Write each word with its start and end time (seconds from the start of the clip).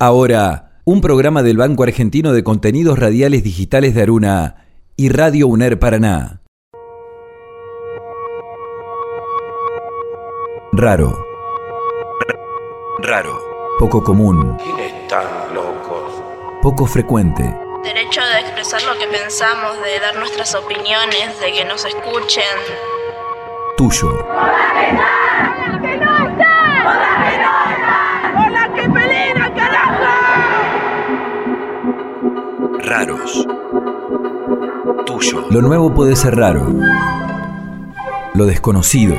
Ahora, 0.00 0.80
un 0.84 1.00
programa 1.00 1.42
del 1.42 1.56
Banco 1.56 1.82
Argentino 1.82 2.32
de 2.32 2.44
Contenidos 2.44 3.00
Radiales 3.00 3.42
Digitales 3.42 3.96
de 3.96 4.02
Aruna 4.02 4.54
y 4.96 5.08
Radio 5.08 5.48
UNER 5.48 5.80
Paraná. 5.80 6.40
Raro. 10.70 11.18
Raro. 13.00 13.40
Poco 13.80 14.04
común. 14.04 14.56
¿Quiénes 14.62 14.92
están 14.92 15.26
locos? 15.52 16.22
Poco 16.62 16.86
frecuente. 16.86 17.42
Derecho 17.82 18.20
de 18.20 18.38
expresar 18.38 18.80
lo 18.84 18.96
que 19.00 19.08
pensamos, 19.08 19.82
de 19.82 19.98
dar 19.98 20.14
nuestras 20.14 20.54
opiniones, 20.54 21.40
de 21.40 21.52
que 21.52 21.64
nos 21.64 21.84
escuchen. 21.84 22.44
Tuyo. 23.76 24.16
Raros. 32.88 33.46
Tuyo. 35.04 35.44
Lo 35.50 35.60
nuevo 35.60 35.92
puede 35.92 36.16
ser 36.16 36.36
raro. 36.36 36.72
Lo 38.34 38.46
desconocido. 38.46 39.14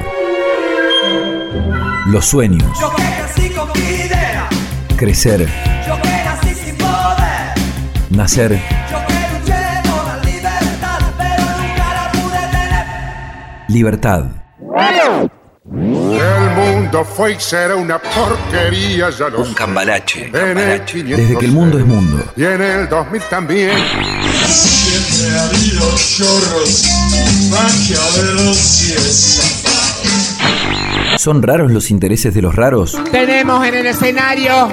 Los 2.07 2.25
sueños. 2.25 2.63
Yo 2.79 2.89
que 2.95 3.03
nací 3.03 3.49
con 3.51 3.67
mi 3.73 3.79
idea, 4.05 4.49
Crecer. 4.97 5.47
yo 5.87 5.95
nací 5.97 6.55
sin 6.55 6.75
poder, 6.77 7.53
Nacer. 8.09 8.51
yo 8.53 8.97
que 9.07 9.13
luché 9.39 9.89
por 9.89 10.05
la 10.07 10.17
libertad, 10.23 10.99
pero 11.17 11.43
nunca 11.43 11.93
la 11.93 12.11
pude 12.11 12.39
tener. 12.51 12.85
Libertad. 13.67 14.25
El 15.71 16.49
mundo 16.55 17.05
fue 17.05 17.33
y 17.33 17.39
será 17.39 17.75
una 17.75 17.99
porquería, 17.99 19.11
ya 19.11 19.29
lo 19.29 19.41
Un 19.41 19.53
cambalache. 19.53 20.31
En 20.33 20.57
el 20.57 20.83
500 20.83 21.17
Desde 21.17 21.37
que 21.37 21.45
el 21.45 21.51
mundo 21.51 21.77
es 21.77 21.85
mundo. 21.85 22.23
Y 22.35 22.43
en 22.43 22.61
el 22.61 22.89
2000 22.89 23.21
también. 23.29 23.77
Siempre 24.47 25.37
ha 25.37 25.43
habido 25.43 25.95
chorros, 25.95 26.89
maquiavelos 27.51 28.87
y 28.87 28.93
estafados. 28.93 29.61
¿Son 31.21 31.43
raros 31.43 31.71
los 31.71 31.91
intereses 31.91 32.33
de 32.33 32.41
los 32.41 32.55
raros? 32.55 32.97
Tenemos 33.11 33.63
en 33.67 33.75
el 33.75 33.85
escenario 33.85 34.69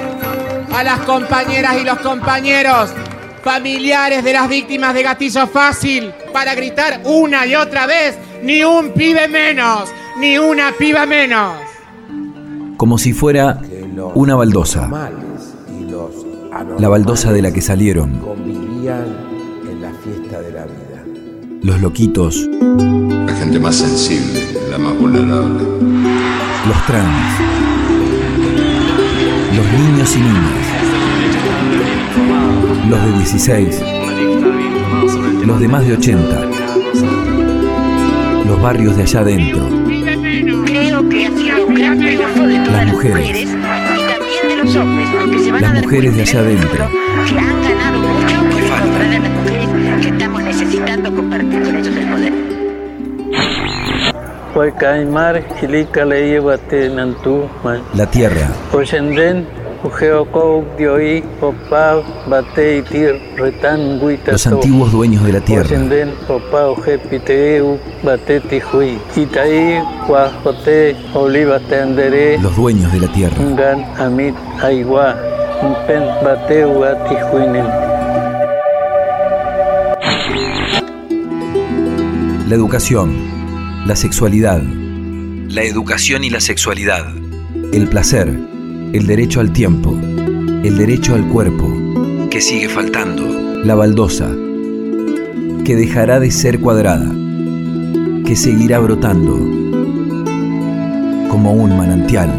a 0.73 0.83
las 0.83 1.01
compañeras 1.01 1.75
y 1.79 1.83
los 1.83 1.99
compañeros 1.99 2.89
familiares 3.43 4.23
de 4.23 4.33
las 4.33 4.49
víctimas 4.49 4.95
de 4.95 5.03
gatillo 5.03 5.45
fácil 5.47 6.11
para 6.33 6.55
gritar 6.55 7.01
una 7.05 7.45
y 7.45 7.55
otra 7.55 7.85
vez, 7.85 8.17
ni 8.41 8.63
un 8.63 8.93
pibe 8.93 9.27
menos, 9.27 9.89
ni 10.19 10.37
una 10.37 10.71
piba 10.77 11.05
menos. 11.05 11.53
Como 12.77 12.97
si 12.97 13.13
fuera 13.13 13.61
una 14.15 14.35
baldosa. 14.35 14.89
La 16.79 16.89
baldosa 16.89 17.31
de 17.31 17.41
la 17.41 17.51
que 17.51 17.61
salieron. 17.61 18.19
convivían 18.19 19.05
en 19.69 19.81
la 19.81 19.91
fiesta 20.03 20.41
de 20.41 20.51
la 20.51 20.65
vida. 20.65 21.03
Los 21.61 21.81
loquitos. 21.81 22.47
La 23.25 23.33
gente 23.35 23.59
más 23.59 23.75
sensible, 23.75 24.41
la 24.71 24.77
más 24.77 24.97
vulnerable. 24.97 25.63
Los 26.67 26.85
trans. 26.85 27.39
Los 29.55 29.65
niños 29.71 30.15
y 30.15 30.19
niñas. 30.19 30.67
Los 32.89 33.03
de 33.05 33.11
16. 33.17 33.81
Los 35.45 35.59
de 35.59 35.67
más 35.67 35.85
de 35.85 35.93
80. 35.93 36.45
Los 38.45 38.61
barrios 38.61 38.95
de 38.95 39.03
allá 39.03 39.19
adentro. 39.21 39.86
De 42.67 42.73
Las 42.73 42.85
las 42.85 42.93
mujeres. 42.93 43.17
mujeres 43.17 43.43
y 43.43 44.01
también 44.07 44.47
de 44.49 44.55
los 44.63 44.75
hombres, 44.75 45.09
porque 45.19 45.39
se 45.39 45.51
van 45.51 45.61
Las 45.61 45.71
a 45.71 45.73
dar 45.75 45.83
mujeres 45.83 46.15
de 46.15 46.21
allá 46.21 46.39
adentro. 46.39 46.89
que 47.27 47.39
han 47.39 47.61
ganado 47.63 47.99
mucho 47.99 48.35
por 48.49 48.61
encontrar 48.61 49.01
a 49.13 49.19
las 49.19 49.31
mujeres 49.31 49.67
que 50.01 50.07
estamos 50.09 50.43
necesitando 50.43 51.15
compartir 51.15 51.63
con 51.63 51.75
ellos 51.75 51.87
el 51.95 52.07
poder. 52.09 52.33
La 57.93 58.09
tierra. 58.09 58.47
Los 64.31 64.47
antiguos 64.47 64.91
dueños 64.91 65.23
de 65.23 65.33
la 65.33 65.41
tierra. 65.41 65.63
Los 72.39 72.55
dueños 72.55 72.91
de 72.91 72.99
la 72.99 73.11
tierra. 73.11 73.35
La 82.47 82.55
educación. 82.55 83.15
La 83.85 83.95
sexualidad. 83.95 84.61
La 85.49 85.63
educación 85.63 86.23
y 86.23 86.29
la 86.29 86.39
sexualidad. 86.39 87.05
El 87.73 87.87
placer. 87.87 88.56
El 88.93 89.05
derecho 89.05 89.39
al 89.39 89.51
tiempo. 89.53 89.95
El 90.63 90.77
derecho 90.77 91.15
al 91.15 91.27
cuerpo. 91.27 91.67
Que 92.29 92.41
sigue 92.41 92.69
faltando. 92.69 93.23
La 93.63 93.75
baldosa. 93.75 94.29
Que 95.65 95.75
dejará 95.75 96.19
de 96.19 96.31
ser 96.31 96.59
cuadrada. 96.59 97.09
Que 98.25 98.35
seguirá 98.35 98.79
brotando. 98.79 99.33
Como 101.29 101.53
un 101.53 101.77
manantial. 101.77 102.29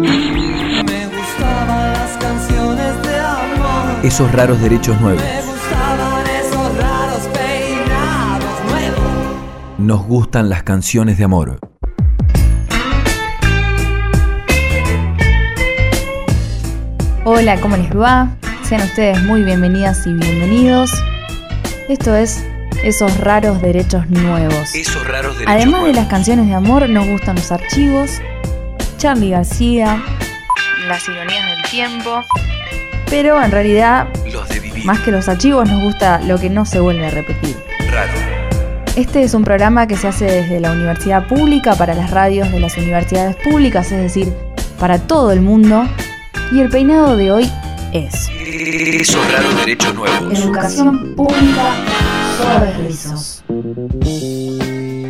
Me 0.00 1.06
gustaban 1.06 1.92
las 1.92 2.16
canciones 2.18 3.02
de 3.02 3.16
amor, 3.18 4.04
Esos 4.04 4.32
raros 4.32 4.60
derechos 4.60 5.00
nuevos. 5.00 5.22
me 5.22 5.42
gustaban 5.42 6.26
esos 6.26 6.76
raros 6.78 7.28
peinados 7.32 8.70
nuevos. 8.70 9.78
Nos 9.78 10.06
gustan 10.06 10.48
las 10.48 10.62
canciones 10.62 11.18
de 11.18 11.24
amor. 11.24 11.58
Hola, 17.24 17.60
¿cómo 17.60 17.76
les 17.76 17.94
va? 17.96 18.30
Sean 18.64 18.82
ustedes 18.82 19.22
muy 19.22 19.42
bienvenidas 19.44 20.06
y 20.06 20.12
bienvenidos. 20.12 20.90
Esto 21.88 22.16
es 22.16 22.44
Esos 22.82 23.16
raros 23.18 23.62
derechos 23.62 24.08
nuevos. 24.10 24.74
Esos 24.74 25.06
raros 25.06 25.38
derechos 25.38 25.54
Además 25.54 25.84
de 25.84 25.92
las 25.92 26.08
canciones 26.08 26.48
de 26.48 26.54
amor, 26.54 26.88
nos 26.88 27.06
gustan 27.06 27.36
los 27.36 27.52
archivos, 27.52 28.20
Charlie 28.98 29.30
García, 29.30 30.02
las 30.88 31.08
ironías 31.08 31.46
del 31.46 31.62
tiempo. 31.70 32.24
Pero 33.08 33.40
en 33.40 33.52
realidad, 33.52 34.08
Los 34.32 34.48
de 34.48 34.58
vivir. 34.58 34.84
más 34.84 34.98
que 35.00 35.12
los 35.12 35.28
archivos, 35.28 35.68
nos 35.70 35.80
gusta 35.80 36.20
lo 36.22 36.38
que 36.40 36.50
no 36.50 36.64
se 36.64 36.80
vuelve 36.80 37.06
a 37.06 37.10
repetir. 37.10 37.56
Raro. 37.88 38.10
Este 38.96 39.22
es 39.22 39.32
un 39.34 39.44
programa 39.44 39.86
que 39.86 39.96
se 39.96 40.08
hace 40.08 40.24
desde 40.24 40.58
la 40.58 40.72
universidad 40.72 41.28
pública 41.28 41.76
para 41.76 41.94
las 41.94 42.10
radios 42.10 42.50
de 42.50 42.58
las 42.58 42.76
universidades 42.76 43.36
públicas, 43.36 43.92
es 43.92 43.98
decir, 44.02 44.32
para 44.80 44.98
todo 44.98 45.30
el 45.30 45.40
mundo. 45.40 45.84
Y 46.52 46.60
el 46.60 46.68
peinado 46.68 47.16
de 47.16 47.32
hoy 47.32 47.50
es 47.94 48.28
derechos 49.56 49.94
nuevos. 49.94 50.38
Educación 50.38 51.14
pública 51.16 51.76
sobre 52.36 52.76
rizos. 52.86 53.42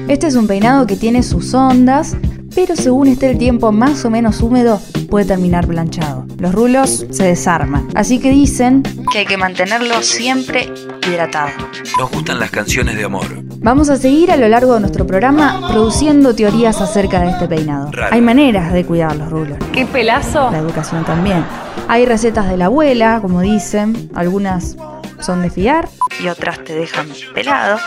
Este 0.07 0.29
es 0.29 0.37
un 0.37 0.47
peinado 0.47 0.87
que 0.87 0.95
tiene 0.95 1.25
sus 1.25 1.53
ondas, 1.53 2.17
pero 2.55 2.77
según 2.77 3.09
esté 3.09 3.31
el 3.31 3.39
tiempo 3.39 3.73
más 3.73 4.05
o 4.05 4.11
menos 4.11 4.41
húmedo, 4.41 4.81
puede 5.11 5.25
terminar 5.25 5.67
planchado. 5.67 6.27
Los 6.39 6.55
rulos 6.55 7.07
se 7.11 7.25
desarman, 7.25 7.89
así 7.97 8.21
que 8.21 8.31
dicen 8.31 8.85
que 9.11 9.19
hay 9.19 9.27
que 9.27 9.37
mantenerlo 9.37 10.01
siempre 10.03 10.73
hidratado. 11.09 11.51
Nos 11.99 12.09
gustan 12.13 12.39
las 12.39 12.53
canciones 12.53 12.95
de 12.97 13.03
amor. 13.03 13.27
Vamos 13.63 13.91
a 13.91 13.97
seguir 13.97 14.33
a 14.33 14.37
lo 14.37 14.49
largo 14.49 14.75
de 14.75 14.81
nuestro 14.81 15.07
programa 15.07 15.69
produciendo 15.71 16.35
teorías 16.35 16.81
acerca 16.81 17.21
de 17.21 17.31
este 17.31 17.47
peinado. 17.47 17.93
Hay 18.11 18.21
maneras 18.21 18.73
de 18.73 18.85
cuidar 18.85 19.15
los 19.15 19.31
rulos. 19.31 19.57
¡Qué 19.73 19.87
pelazo! 19.87 20.51
La 20.51 20.59
educación 20.59 21.05
también. 21.05 21.45
Hay 21.87 22.05
recetas 22.05 22.51
de 22.51 22.57
la 22.57 22.65
abuela, 22.65 23.21
como 23.23 23.41
dicen, 23.41 24.11
algunas 24.15 24.77
son 25.21 25.43
de 25.43 25.51
fiar 25.51 25.89
y 26.21 26.27
otras 26.27 26.65
te 26.65 26.75
dejan 26.75 27.07
pelado. 27.35 27.79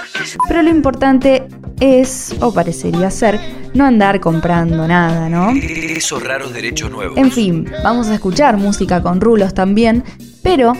Pero 0.47 0.61
lo 0.61 0.69
importante 0.69 1.45
es, 1.81 2.33
o 2.39 2.53
parecería 2.53 3.11
ser, 3.11 3.37
no 3.73 3.83
andar 3.83 4.21
comprando 4.21 4.87
nada, 4.87 5.27
¿no? 5.27 5.49
Esos 5.51 6.23
raros 6.23 6.53
derechos 6.53 6.89
nuevos. 6.89 7.17
En 7.17 7.33
fin, 7.33 7.69
vamos 7.83 8.07
a 8.07 8.13
escuchar 8.13 8.55
música 8.55 9.01
con 9.01 9.19
rulos 9.19 9.53
también, 9.53 10.05
pero 10.41 10.71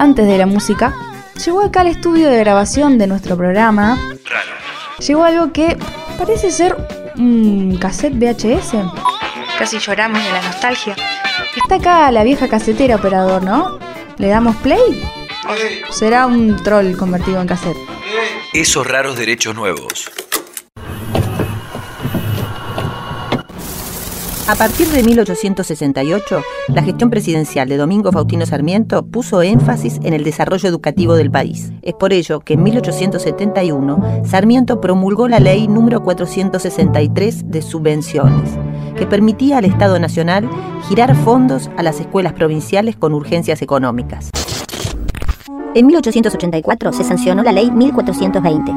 antes 0.00 0.26
de 0.26 0.38
la 0.38 0.46
música, 0.46 0.92
llegó 1.44 1.62
acá 1.62 1.80
al 1.80 1.88
estudio 1.88 2.28
de 2.28 2.38
grabación 2.38 2.98
de 2.98 3.06
nuestro 3.06 3.36
programa, 3.36 3.98
Raro. 4.26 4.50
llegó 4.98 5.24
algo 5.24 5.52
que 5.52 5.76
parece 6.18 6.50
ser 6.50 6.76
un 7.16 7.78
cassette 7.80 8.14
VHS. 8.14 8.74
Casi 9.58 9.78
lloramos 9.78 10.22
de 10.22 10.32
la 10.32 10.42
nostalgia. 10.42 10.96
Está 11.56 11.76
acá 11.76 12.10
la 12.10 12.24
vieja 12.24 12.48
casetera, 12.48 12.96
operador, 12.96 13.42
¿no? 13.42 13.78
¿Le 14.18 14.28
damos 14.28 14.56
play? 14.56 15.02
¿O 15.88 15.92
será 15.92 16.26
un 16.26 16.56
troll 16.62 16.96
convertido 16.96 17.40
en 17.40 17.46
cassette? 17.46 17.76
Esos 18.52 18.86
raros 18.86 19.16
derechos 19.16 19.54
nuevos. 19.54 20.10
A 24.50 24.56
partir 24.56 24.88
de 24.88 25.04
1868, 25.04 26.42
la 26.74 26.82
gestión 26.82 27.08
presidencial 27.08 27.68
de 27.68 27.76
Domingo 27.76 28.10
Faustino 28.10 28.44
Sarmiento 28.46 29.06
puso 29.06 29.42
énfasis 29.42 30.00
en 30.02 30.12
el 30.12 30.24
desarrollo 30.24 30.68
educativo 30.68 31.14
del 31.14 31.30
país. 31.30 31.70
Es 31.82 31.94
por 31.94 32.12
ello 32.12 32.40
que 32.40 32.54
en 32.54 32.64
1871 32.64 34.24
Sarmiento 34.24 34.80
promulgó 34.80 35.28
la 35.28 35.38
ley 35.38 35.68
número 35.68 36.02
463 36.02 37.48
de 37.48 37.62
subvenciones, 37.62 38.50
que 38.98 39.06
permitía 39.06 39.58
al 39.58 39.66
Estado 39.66 40.00
Nacional 40.00 40.50
girar 40.88 41.14
fondos 41.14 41.70
a 41.76 41.84
las 41.84 42.00
escuelas 42.00 42.32
provinciales 42.32 42.96
con 42.96 43.14
urgencias 43.14 43.62
económicas. 43.62 44.30
En 45.76 45.86
1884 45.86 46.92
se 46.92 47.04
sancionó 47.04 47.44
la 47.44 47.52
ley 47.52 47.70
1420 47.70 48.72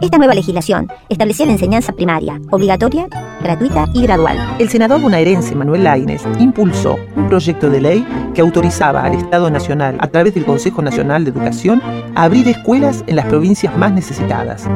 esta 0.00 0.18
nueva 0.18 0.34
legislación 0.34 0.88
establecía 1.08 1.46
la 1.46 1.52
enseñanza 1.52 1.92
primaria, 1.92 2.40
obligatoria, 2.50 3.08
gratuita 3.42 3.88
y 3.94 4.02
gradual. 4.02 4.38
El 4.58 4.68
senador 4.68 5.00
bonaerense 5.00 5.54
Manuel 5.54 5.84
Laines 5.84 6.22
impulsó 6.38 6.96
un 7.16 7.28
proyecto 7.28 7.70
de 7.70 7.80
ley 7.80 8.06
que 8.34 8.42
autorizaba 8.42 9.02
al 9.04 9.14
Estado 9.14 9.50
Nacional, 9.50 9.96
a 10.00 10.08
través 10.08 10.34
del 10.34 10.44
Consejo 10.44 10.82
Nacional 10.82 11.24
de 11.24 11.30
Educación, 11.30 11.80
a 12.14 12.24
abrir 12.24 12.48
escuelas 12.48 13.04
en 13.06 13.16
las 13.16 13.26
provincias 13.26 13.76
más 13.76 13.92
necesitadas. 13.92 14.68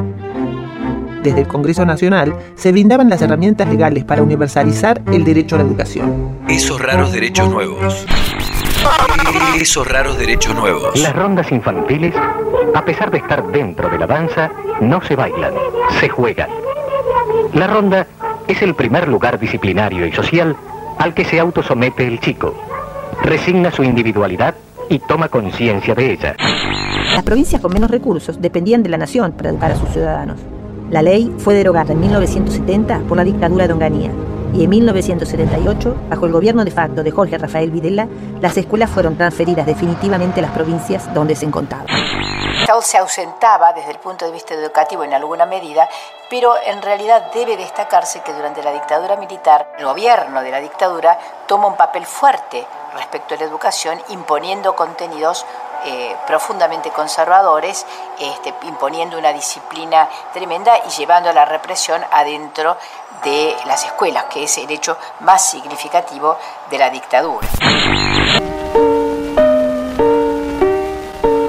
Desde 1.21 1.41
el 1.41 1.47
Congreso 1.47 1.85
Nacional 1.85 2.35
se 2.55 2.71
brindaban 2.71 3.09
las 3.09 3.21
herramientas 3.21 3.69
legales 3.69 4.03
para 4.03 4.23
universalizar 4.23 5.03
el 5.13 5.23
derecho 5.23 5.55
a 5.55 5.59
la 5.59 5.65
educación. 5.65 6.39
Esos 6.49 6.81
raros 6.81 7.11
derechos 7.11 7.47
nuevos. 7.47 8.07
Esos 9.59 9.87
raros 9.87 10.17
derechos 10.17 10.55
nuevos. 10.55 10.99
Las 10.99 11.15
rondas 11.15 11.51
infantiles, 11.51 12.15
a 12.73 12.83
pesar 12.83 13.11
de 13.11 13.19
estar 13.19 13.45
dentro 13.51 13.89
de 13.89 13.99
la 13.99 14.07
danza, 14.07 14.51
no 14.79 15.01
se 15.01 15.15
bailan, 15.15 15.53
se 15.99 16.09
juegan. 16.09 16.49
La 17.53 17.67
ronda 17.67 18.07
es 18.47 18.61
el 18.61 18.73
primer 18.75 19.07
lugar 19.07 19.39
disciplinario 19.39 20.05
y 20.05 20.11
social 20.11 20.55
al 20.97 21.13
que 21.13 21.25
se 21.25 21.39
autosomete 21.39 22.07
el 22.07 22.19
chico. 22.19 22.55
Resigna 23.21 23.71
su 23.71 23.83
individualidad 23.83 24.55
y 24.89 24.99
toma 24.99 25.29
conciencia 25.29 25.93
de 25.93 26.13
ella. 26.13 26.35
Las 27.13 27.23
provincias 27.23 27.61
con 27.61 27.73
menos 27.73 27.91
recursos 27.91 28.41
dependían 28.41 28.83
de 28.83 28.89
la 28.89 28.97
nación 28.97 29.33
para 29.33 29.49
educar 29.49 29.71
a 29.71 29.75
sus 29.75 29.89
ciudadanos. 29.89 30.39
La 30.89 31.01
ley 31.01 31.31
fue 31.37 31.53
derogada 31.53 31.93
en 31.93 31.99
1970 31.99 33.01
por 33.07 33.17
la 33.17 33.23
dictadura 33.23 33.67
de 33.67 33.73
Onganía 33.73 34.11
y 34.53 34.63
en 34.63 34.69
1978, 34.69 35.95
bajo 36.09 36.25
el 36.25 36.31
gobierno 36.31 36.65
de 36.65 36.71
facto 36.71 37.03
de 37.03 37.11
Jorge 37.11 37.37
Rafael 37.37 37.71
Videla, 37.71 38.07
las 38.41 38.57
escuelas 38.57 38.89
fueron 38.89 39.17
transferidas 39.17 39.65
definitivamente 39.65 40.39
a 40.39 40.43
las 40.43 40.51
provincias 40.51 41.13
donde 41.13 41.35
se 41.35 41.45
encontraban. 41.45 41.87
Se 42.81 42.97
ausentaba 42.97 43.73
desde 43.73 43.91
el 43.91 43.99
punto 43.99 44.25
de 44.25 44.31
vista 44.31 44.53
educativo 44.53 45.03
en 45.03 45.13
alguna 45.13 45.45
medida, 45.45 45.87
pero 46.29 46.53
en 46.65 46.81
realidad 46.81 47.31
debe 47.33 47.57
destacarse 47.57 48.21
que 48.21 48.33
durante 48.33 48.63
la 48.63 48.71
dictadura 48.71 49.17
militar, 49.17 49.73
el 49.77 49.85
gobierno 49.85 50.41
de 50.41 50.51
la 50.51 50.59
dictadura 50.59 51.17
toma 51.47 51.67
un 51.67 51.75
papel 51.75 52.05
fuerte 52.05 52.65
respecto 52.95 53.35
a 53.35 53.37
la 53.37 53.45
educación, 53.45 54.01
imponiendo 54.09 54.75
contenidos 54.75 55.45
eh, 55.83 56.15
profundamente 56.27 56.91
conservadores, 56.91 57.85
este, 58.19 58.53
imponiendo 58.63 59.17
una 59.17 59.33
disciplina 59.33 60.07
tremenda 60.31 60.73
y 60.85 60.89
llevando 60.91 61.31
a 61.31 61.33
la 61.33 61.45
represión 61.45 62.01
adentro 62.11 62.77
de 63.23 63.55
las 63.67 63.85
escuelas, 63.85 64.25
que 64.31 64.43
es 64.43 64.57
el 64.57 64.69
hecho 64.71 64.97
más 65.21 65.49
significativo 65.49 66.37
de 66.69 66.77
la 66.77 66.89
dictadura. 66.89 67.47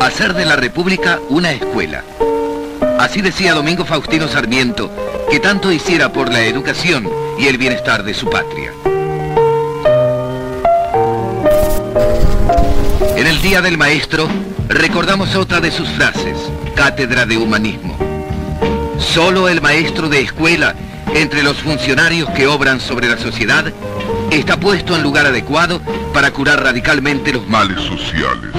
Hacer 0.01 0.35
de 0.35 0.45
la 0.45 0.57
República 0.57 1.21
una 1.29 1.53
escuela. 1.53 2.05
Así 2.99 3.23
decía 3.23 3.55
Domingo 3.55 3.85
Faustino 3.85 4.29
Sarmiento, 4.29 4.91
que 5.31 5.41
tanto 5.41 5.73
hiciera 5.73 6.13
por 6.13 6.33
la 6.33 6.41
educación 6.41 7.11
y 7.39 7.47
el 7.47 7.57
bienestar 7.57 8.03
de 8.03 8.15
su 8.15 8.29
patria. 8.29 8.73
En 13.17 13.27
el 13.27 13.41
Día 13.41 13.63
del 13.63 13.79
Maestro 13.79 14.29
recordamos 14.69 15.35
otra 15.37 15.61
de 15.61 15.71
sus 15.71 15.89
frases, 15.91 16.37
Cátedra 16.75 17.25
de 17.25 17.39
Humanismo. 17.39 17.97
Solo 18.99 19.49
el 19.49 19.61
maestro 19.61 20.09
de 20.09 20.21
escuela, 20.21 20.75
entre 21.15 21.43
los 21.43 21.59
funcionarios 21.59 22.29
que 22.31 22.47
obran 22.47 22.81
sobre 22.81 23.09
la 23.09 23.19
sociedad, 23.19 23.73
está 24.31 24.59
puesto 24.59 24.97
en 24.97 25.03
lugar 25.03 25.27
adecuado 25.27 25.81
para 26.13 26.31
curar 26.31 26.63
radicalmente 26.63 27.33
los 27.33 27.47
males 27.49 27.81
sociales. 27.81 28.53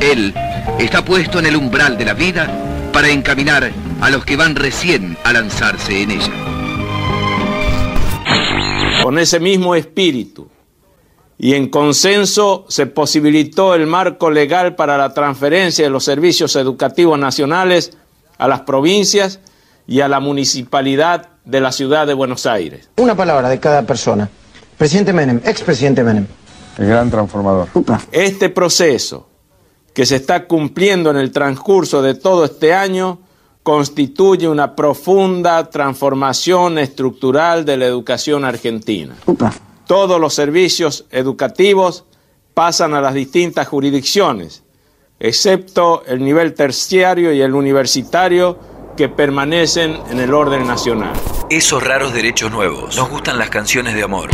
Él 0.00 0.34
está 0.78 1.04
puesto 1.04 1.38
en 1.38 1.46
el 1.46 1.56
umbral 1.56 1.98
de 1.98 2.04
la 2.04 2.14
vida 2.14 2.50
para 2.92 3.10
encaminar 3.10 3.70
a 4.00 4.10
los 4.10 4.24
que 4.24 4.36
van 4.36 4.54
recién 4.56 5.16
a 5.24 5.32
lanzarse 5.32 6.02
en 6.02 6.10
ella. 6.12 6.32
Con 9.02 9.18
ese 9.18 9.38
mismo 9.38 9.74
espíritu, 9.74 10.48
y 11.38 11.54
en 11.54 11.68
consenso 11.68 12.64
se 12.68 12.86
posibilitó 12.86 13.74
el 13.74 13.86
marco 13.86 14.30
legal 14.30 14.74
para 14.74 14.96
la 14.96 15.12
transferencia 15.12 15.84
de 15.84 15.90
los 15.90 16.04
servicios 16.04 16.56
educativos 16.56 17.18
nacionales 17.18 17.96
a 18.38 18.48
las 18.48 18.62
provincias 18.62 19.40
y 19.86 20.00
a 20.00 20.08
la 20.08 20.20
municipalidad 20.20 21.28
de 21.44 21.60
la 21.60 21.72
ciudad 21.72 22.06
de 22.06 22.14
Buenos 22.14 22.46
Aires. 22.46 22.90
Una 22.96 23.14
palabra 23.14 23.48
de 23.48 23.60
cada 23.60 23.82
persona. 23.82 24.28
Presidente 24.76 25.12
Menem, 25.12 25.40
expresidente 25.44 26.02
Menem. 26.02 26.26
El 26.78 26.86
gran 26.88 27.10
transformador. 27.10 27.68
Este 28.12 28.50
proceso 28.50 29.28
que 29.94 30.04
se 30.04 30.16
está 30.16 30.46
cumpliendo 30.46 31.10
en 31.10 31.16
el 31.16 31.30
transcurso 31.30 32.02
de 32.02 32.14
todo 32.14 32.44
este 32.44 32.74
año 32.74 33.20
constituye 33.62 34.46
una 34.46 34.76
profunda 34.76 35.70
transformación 35.70 36.78
estructural 36.78 37.64
de 37.64 37.78
la 37.78 37.86
educación 37.86 38.44
argentina. 38.44 39.16
Todos 39.86 40.20
los 40.20 40.34
servicios 40.34 41.06
educativos 41.10 42.04
pasan 42.52 42.94
a 42.94 43.00
las 43.00 43.14
distintas 43.14 43.66
jurisdicciones, 43.68 44.62
excepto 45.18 46.04
el 46.06 46.22
nivel 46.22 46.54
terciario 46.54 47.32
y 47.32 47.40
el 47.40 47.54
universitario 47.54 48.58
que 48.96 49.08
permanecen 49.08 49.98
en 50.10 50.20
el 50.20 50.32
orden 50.32 50.66
nacional. 50.66 51.12
Esos 51.50 51.82
raros 51.82 52.14
derechos 52.14 52.50
nuevos. 52.50 52.96
Nos 52.96 53.10
gustan 53.10 53.38
las 53.38 53.50
canciones 53.50 53.94
de 53.94 54.02
amor. 54.02 54.30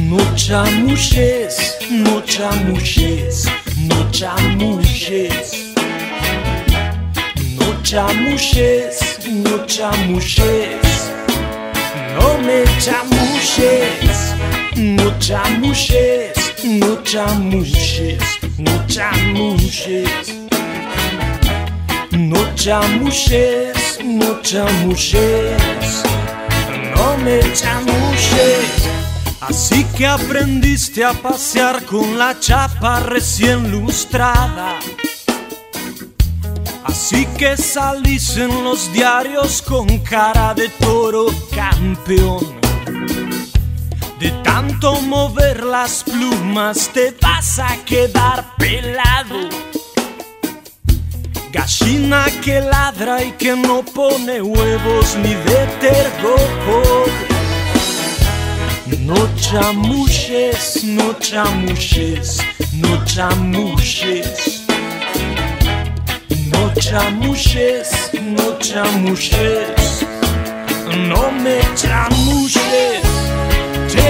No 0.00 0.36
chamuches, 0.36 1.78
no 1.90 2.20
chamuches, 2.20 3.48
no 3.78 4.10
chamuches. 4.10 5.74
No 7.56 7.82
chamuches, 7.82 9.18
no 9.28 9.66
chamuches. 9.66 11.10
No 12.14 12.38
me 12.38 12.64
chamuches, 12.78 14.33
no 14.76 15.18
chamuches, 15.18 16.34
no 16.64 17.02
chamuches, 17.02 18.22
no 18.58 18.86
chamuches. 18.86 20.44
No 22.16 22.54
chamuches, 22.54 23.98
no 24.04 24.40
chamuches, 24.40 26.02
no 26.94 27.16
me 27.18 27.40
chamuches. 27.52 28.88
Así 29.40 29.84
que 29.96 30.06
aprendiste 30.06 31.04
a 31.04 31.12
pasear 31.12 31.84
con 31.84 32.16
la 32.16 32.38
chapa 32.38 33.00
recién 33.00 33.70
lustrada. 33.70 34.78
Así 36.84 37.26
que 37.36 37.56
salís 37.56 38.36
en 38.36 38.62
los 38.62 38.92
diarios 38.92 39.60
con 39.60 39.98
cara 39.98 40.54
de 40.54 40.68
toro 40.68 41.26
campeón. 41.54 42.54
De 44.24 44.30
tanto 44.42 45.02
mover 45.02 45.62
las 45.64 46.02
plumas 46.02 46.88
te 46.94 47.14
vas 47.20 47.58
a 47.58 47.76
quedar 47.84 48.56
pelado. 48.56 49.50
Gallina 51.52 52.24
que 52.42 52.58
ladra 52.58 53.22
y 53.22 53.32
que 53.32 53.54
no 53.54 53.84
pone 53.84 54.40
huevos 54.40 55.16
ni 55.16 55.34
de. 55.34 56.04
No 59.00 59.28
chamuches, 59.36 60.82
no 60.84 61.12
chamuches, 61.18 62.38
no 62.72 63.04
chamuches. 63.04 64.62
No 66.50 66.72
chamuches, 66.80 67.90
no 68.22 68.58
chamuches. 68.58 70.06
No 71.10 71.30
me 71.30 71.60
chamuches, 71.74 73.03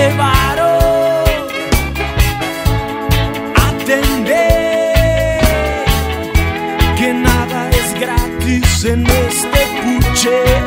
llevaron. 0.04 1.24
Atender 3.68 5.40
que 6.98 7.14
nada 7.14 7.70
es 7.70 7.88
gratis 8.00 8.84
en 8.84 9.06
este 9.06 9.60
puchero. 9.82 10.63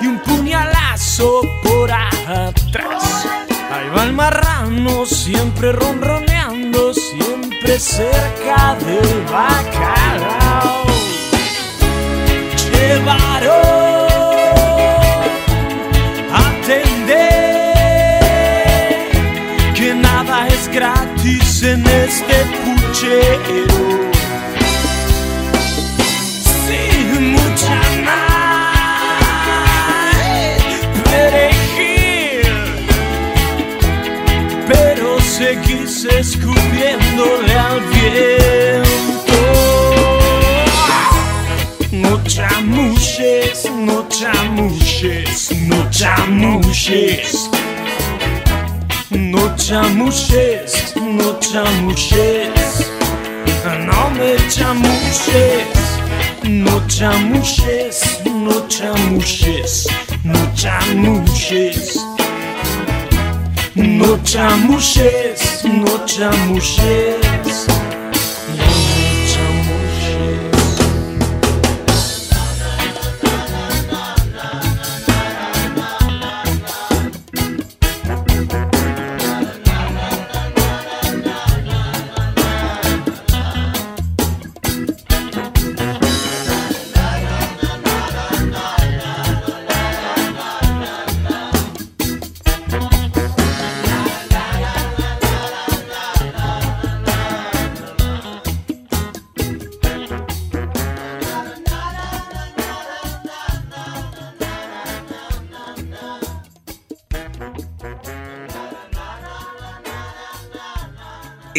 Y 0.00 0.06
un 0.06 0.18
puñalazo 0.20 1.40
por 1.62 1.90
atrás. 1.90 3.26
Ahí 3.72 3.88
va 3.96 4.04
el 4.04 4.12
marrano 4.12 5.06
siempre 5.06 5.72
ronroneando, 5.72 6.92
siempre 6.94 7.78
cerca 7.78 8.76
del 8.84 9.24
bacalao. 9.30 10.84
Llevaron 12.72 13.60
atender 16.32 17.50
que 19.74 19.94
nada 19.94 20.48
es 20.48 20.68
gratis 20.68 21.62
en 21.62 21.86
este 21.86 22.44
puchero. 22.64 24.09
Escupiéndole 37.20 37.54
al 37.58 37.80
viento. 37.80 39.38
No 41.92 42.22
chamuches, 42.24 43.70
no 43.70 44.06
chamuches, 44.08 45.50
no 45.66 45.90
chamuches. 45.90 47.50
No 49.10 49.56
chamuches, 49.56 50.94
no 50.96 51.38
chamuches. 51.40 52.90
No 53.86 54.10
me 54.10 54.36
chamuches. 54.48 55.66
No 56.42 56.80
chamuches, 56.88 58.20
no 58.24 58.66
chamuches, 58.66 59.86
no 60.24 60.54
chamuches. 60.54 61.99
No 64.00 64.16
chamuches, 64.24 65.62
no 65.64 66.06
chamuches. 66.06 67.19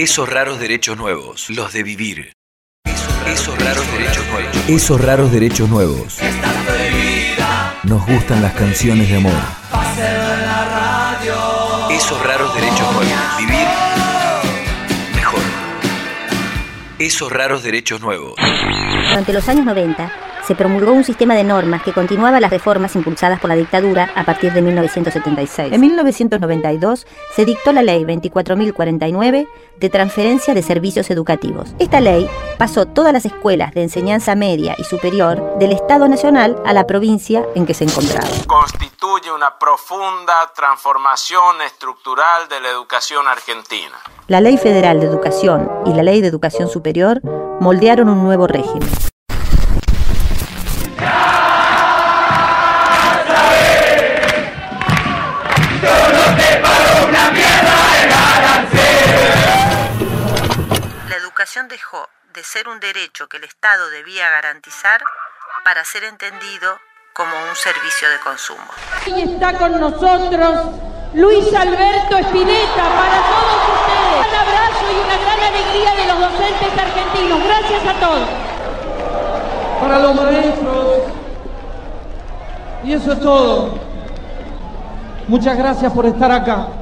Esos 0.01 0.27
raros 0.27 0.59
derechos 0.59 0.97
nuevos, 0.97 1.51
los 1.51 1.73
de 1.73 1.83
vivir. 1.83 2.33
Esos 3.27 3.55
raros 3.59 3.85
derechos 3.91 4.25
nuevos. 4.31 4.55
Esos 4.67 4.99
raros 4.99 5.31
derechos 5.31 5.69
nuevos. 5.69 6.17
Nos 7.83 8.03
gustan 8.07 8.41
las 8.41 8.53
canciones 8.53 9.07
de 9.07 9.17
amor. 9.17 9.39
Esos 11.91 12.25
raros 12.25 12.55
derechos 12.55 12.93
nuevos. 12.93 13.37
Vivir 13.37 13.67
mejor. 15.13 15.41
Esos 16.97 17.31
raros 17.31 17.61
derechos 17.61 18.01
nuevos. 18.01 18.33
Durante 19.09 19.33
los 19.33 19.47
años 19.49 19.65
90, 19.65 20.11
se 20.51 20.55
promulgó 20.55 20.91
un 20.91 21.05
sistema 21.05 21.33
de 21.33 21.45
normas 21.45 21.81
que 21.81 21.93
continuaba 21.93 22.41
las 22.41 22.51
reformas 22.51 22.93
impulsadas 22.97 23.39
por 23.39 23.47
la 23.47 23.55
dictadura 23.55 24.11
a 24.15 24.25
partir 24.25 24.51
de 24.51 24.61
1976. 24.61 25.71
En 25.71 25.79
1992 25.79 27.07
se 27.33 27.45
dictó 27.45 27.71
la 27.71 27.81
Ley 27.81 28.03
24.049 28.03 29.47
de 29.77 29.89
transferencia 29.89 30.53
de 30.53 30.61
servicios 30.61 31.09
educativos. 31.09 31.73
Esta 31.79 32.01
ley 32.01 32.29
pasó 32.57 32.85
todas 32.85 33.13
las 33.13 33.23
escuelas 33.23 33.73
de 33.73 33.83
enseñanza 33.83 34.35
media 34.35 34.75
y 34.77 34.83
superior 34.83 35.57
del 35.57 35.71
Estado 35.71 36.09
Nacional 36.09 36.61
a 36.65 36.73
la 36.73 36.85
provincia 36.85 37.45
en 37.55 37.65
que 37.65 37.73
se 37.73 37.85
encontraba. 37.85 38.27
Constituye 38.45 39.31
una 39.31 39.57
profunda 39.57 40.51
transformación 40.53 41.61
estructural 41.65 42.49
de 42.49 42.59
la 42.59 42.67
educación 42.67 43.25
argentina. 43.25 43.97
La 44.27 44.41
Ley 44.41 44.57
Federal 44.57 44.99
de 44.99 45.05
Educación 45.05 45.71
y 45.85 45.93
la 45.93 46.03
Ley 46.03 46.19
de 46.19 46.27
Educación 46.27 46.67
Superior 46.67 47.21
moldearon 47.61 48.09
un 48.09 48.21
nuevo 48.21 48.47
régimen. 48.47 48.89
Educación 61.51 61.67
dejó 61.67 62.07
de 62.33 62.43
ser 62.45 62.69
un 62.69 62.79
derecho 62.79 63.27
que 63.27 63.35
el 63.35 63.43
Estado 63.43 63.89
debía 63.89 64.29
garantizar 64.29 65.01
para 65.65 65.83
ser 65.83 66.05
entendido 66.05 66.79
como 67.13 67.31
un 67.49 67.55
servicio 67.57 68.09
de 68.09 68.19
consumo. 68.19 68.63
Hoy 69.05 69.21
está 69.21 69.57
con 69.57 69.77
nosotros 69.77 70.69
Luis 71.13 71.53
Alberto 71.53 72.17
Espineta 72.17 72.83
para 72.95 73.17
todos 73.27 73.55
ustedes. 73.67 74.27
Un 74.27 74.35
abrazo 74.35 74.85
y 74.91 74.99
una 75.03 75.17
gran 75.17 75.39
alegría 75.51 75.95
de 75.95 76.07
los 76.07 76.19
docentes 76.31 76.71
argentinos. 76.79 77.43
Gracias 77.43 77.85
a 77.85 77.99
todos. 77.99 78.29
Para 79.81 79.99
los 79.99 80.15
maestros. 80.15 81.03
Y 82.85 82.93
eso 82.93 83.11
es 83.11 83.19
todo. 83.19 83.77
Muchas 85.27 85.57
gracias 85.57 85.91
por 85.91 86.05
estar 86.05 86.31
acá. 86.31 86.80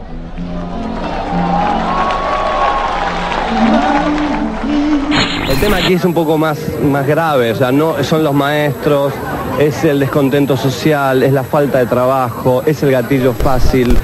Tema 5.60 5.78
aquí 5.78 5.94
es 5.96 6.06
un 6.06 6.14
poco 6.14 6.38
más, 6.38 6.58
más 6.82 7.06
grave, 7.06 7.52
o 7.52 7.56
sea, 7.56 7.72
no 7.72 8.02
son 8.04 8.24
los 8.24 8.34
maestros, 8.34 9.14
es 9.60 9.84
el 9.84 10.00
descontento 10.00 10.56
social, 10.56 11.22
es 11.22 11.34
la 11.34 11.44
falta 11.44 11.80
de 11.80 11.86
trabajo, 11.86 12.64
es 12.66 12.82
el 12.84 12.92
gatillo 12.92 13.34
fácil. 13.34 13.98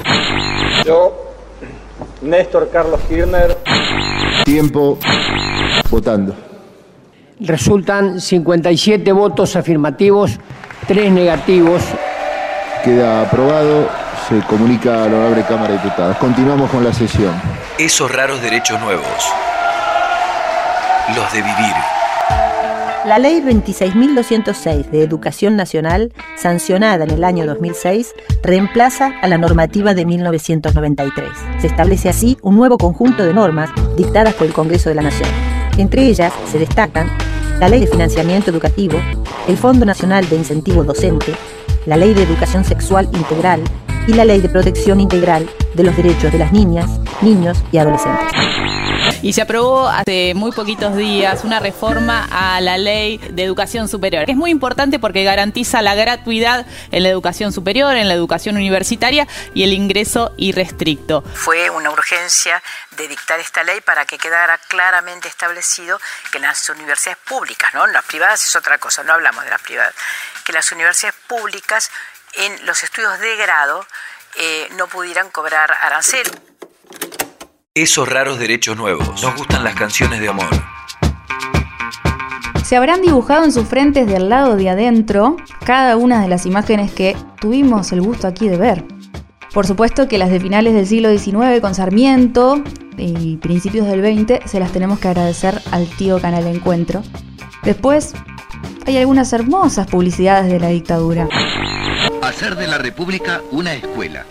Yo, 0.84 1.32
Néstor 2.20 2.68
Carlos 2.70 3.00
Kirchner. 3.08 3.56
Tiempo 4.44 4.98
votando. 5.90 6.34
Resultan 7.40 8.20
57 8.20 9.12
votos 9.12 9.56
afirmativos, 9.56 10.38
3 10.86 11.10
negativos. 11.12 11.82
Queda 12.84 13.22
aprobado. 13.22 13.88
Se 14.28 14.40
comunica 14.46 15.04
a 15.04 15.08
la 15.08 15.16
honorable 15.16 15.44
Cámara 15.48 15.68
de 15.68 15.78
Diputados. 15.78 16.16
Continuamos 16.16 16.70
con 16.70 16.82
la 16.82 16.92
sesión. 16.92 17.32
Esos 17.78 18.10
raros 18.10 18.42
derechos 18.42 18.80
nuevos. 18.80 19.06
Los 21.14 21.32
de 21.32 21.38
vivir. 21.40 21.72
La 23.06 23.20
Ley 23.20 23.40
26.206 23.40 24.90
de 24.90 25.04
Educación 25.04 25.54
Nacional, 25.54 26.12
sancionada 26.36 27.04
en 27.04 27.10
el 27.12 27.22
año 27.22 27.46
2006, 27.46 28.12
reemplaza 28.42 29.12
a 29.22 29.28
la 29.28 29.38
normativa 29.38 29.94
de 29.94 30.04
1993. 30.04 31.30
Se 31.60 31.68
establece 31.68 32.08
así 32.08 32.36
un 32.42 32.56
nuevo 32.56 32.76
conjunto 32.76 33.24
de 33.24 33.32
normas 33.32 33.70
dictadas 33.96 34.34
por 34.34 34.48
el 34.48 34.52
Congreso 34.52 34.88
de 34.88 34.96
la 34.96 35.02
Nación. 35.02 35.28
Entre 35.78 36.06
ellas 36.06 36.32
se 36.50 36.58
destacan 36.58 37.08
la 37.60 37.68
Ley 37.68 37.80
de 37.80 37.86
Financiamiento 37.86 38.50
Educativo, 38.50 38.98
el 39.46 39.56
Fondo 39.56 39.86
Nacional 39.86 40.28
de 40.28 40.36
Incentivo 40.36 40.82
Docente, 40.82 41.32
la 41.86 41.96
Ley 41.96 42.14
de 42.14 42.24
Educación 42.24 42.64
Sexual 42.64 43.08
Integral 43.12 43.62
y 44.08 44.14
la 44.14 44.24
Ley 44.24 44.40
de 44.40 44.48
Protección 44.48 44.98
Integral 44.98 45.48
de 45.74 45.84
los 45.84 45.96
Derechos 45.96 46.32
de 46.32 46.38
las 46.38 46.52
Niñas, 46.52 46.90
Niños 47.22 47.62
y 47.70 47.78
Adolescentes. 47.78 48.32
Y 49.26 49.32
se 49.32 49.42
aprobó 49.42 49.88
hace 49.88 50.34
muy 50.36 50.52
poquitos 50.52 50.94
días 50.96 51.42
una 51.42 51.58
reforma 51.58 52.28
a 52.30 52.60
la 52.60 52.78
ley 52.78 53.18
de 53.18 53.42
educación 53.42 53.88
superior. 53.88 54.30
Es 54.30 54.36
muy 54.36 54.52
importante 54.52 55.00
porque 55.00 55.24
garantiza 55.24 55.82
la 55.82 55.96
gratuidad 55.96 56.64
en 56.92 57.02
la 57.02 57.08
educación 57.08 57.52
superior, 57.52 57.96
en 57.96 58.06
la 58.06 58.14
educación 58.14 58.54
universitaria 58.54 59.26
y 59.52 59.64
el 59.64 59.72
ingreso 59.72 60.32
irrestricto. 60.36 61.22
Fue 61.34 61.70
una 61.70 61.90
urgencia 61.90 62.62
de 62.92 63.08
dictar 63.08 63.40
esta 63.40 63.64
ley 63.64 63.80
para 63.80 64.04
que 64.04 64.16
quedara 64.16 64.58
claramente 64.68 65.26
establecido 65.26 66.00
que 66.30 66.38
las 66.38 66.70
universidades 66.70 67.18
públicas, 67.24 67.74
¿no? 67.74 67.84
Las 67.88 68.04
privadas 68.04 68.46
es 68.46 68.54
otra 68.54 68.78
cosa, 68.78 69.02
no 69.02 69.14
hablamos 69.14 69.42
de 69.42 69.50
las 69.50 69.60
privadas, 69.60 69.92
que 70.44 70.52
las 70.52 70.70
universidades 70.70 71.16
públicas 71.26 71.90
en 72.34 72.64
los 72.64 72.84
estudios 72.84 73.18
de 73.18 73.34
grado 73.34 73.84
eh, 74.36 74.68
no 74.76 74.86
pudieran 74.86 75.30
cobrar 75.30 75.72
arancel. 75.82 76.30
Esos 77.76 78.08
raros 78.08 78.38
derechos 78.38 78.74
nuevos. 78.74 79.22
Nos 79.22 79.36
gustan 79.36 79.62
las 79.62 79.74
canciones 79.74 80.18
de 80.18 80.28
amor. 80.28 80.48
Se 82.64 82.74
habrán 82.74 83.02
dibujado 83.02 83.44
en 83.44 83.52
sus 83.52 83.68
frentes 83.68 84.06
del 84.06 84.30
lado 84.30 84.56
de 84.56 84.70
adentro 84.70 85.36
cada 85.62 85.98
una 85.98 86.22
de 86.22 86.28
las 86.28 86.46
imágenes 86.46 86.90
que 86.90 87.14
tuvimos 87.38 87.92
el 87.92 88.00
gusto 88.00 88.28
aquí 88.28 88.48
de 88.48 88.56
ver. 88.56 88.82
Por 89.52 89.66
supuesto 89.66 90.08
que 90.08 90.16
las 90.16 90.30
de 90.30 90.40
finales 90.40 90.72
del 90.72 90.86
siglo 90.86 91.10
XIX 91.10 91.60
con 91.60 91.74
Sarmiento 91.74 92.64
y 92.96 93.36
principios 93.36 93.86
del 93.86 94.00
XX 94.00 94.50
se 94.50 94.58
las 94.58 94.72
tenemos 94.72 94.98
que 94.98 95.08
agradecer 95.08 95.60
al 95.70 95.86
tío 95.86 96.18
Canal 96.18 96.46
Encuentro. 96.46 97.02
Después 97.62 98.14
hay 98.86 98.96
algunas 98.96 99.34
hermosas 99.34 99.86
publicidades 99.86 100.50
de 100.50 100.60
la 100.60 100.68
dictadura. 100.68 101.28
Hacer 102.22 102.56
de 102.56 102.68
la 102.68 102.78
República 102.78 103.42
una 103.50 103.74
escuela. 103.74 104.24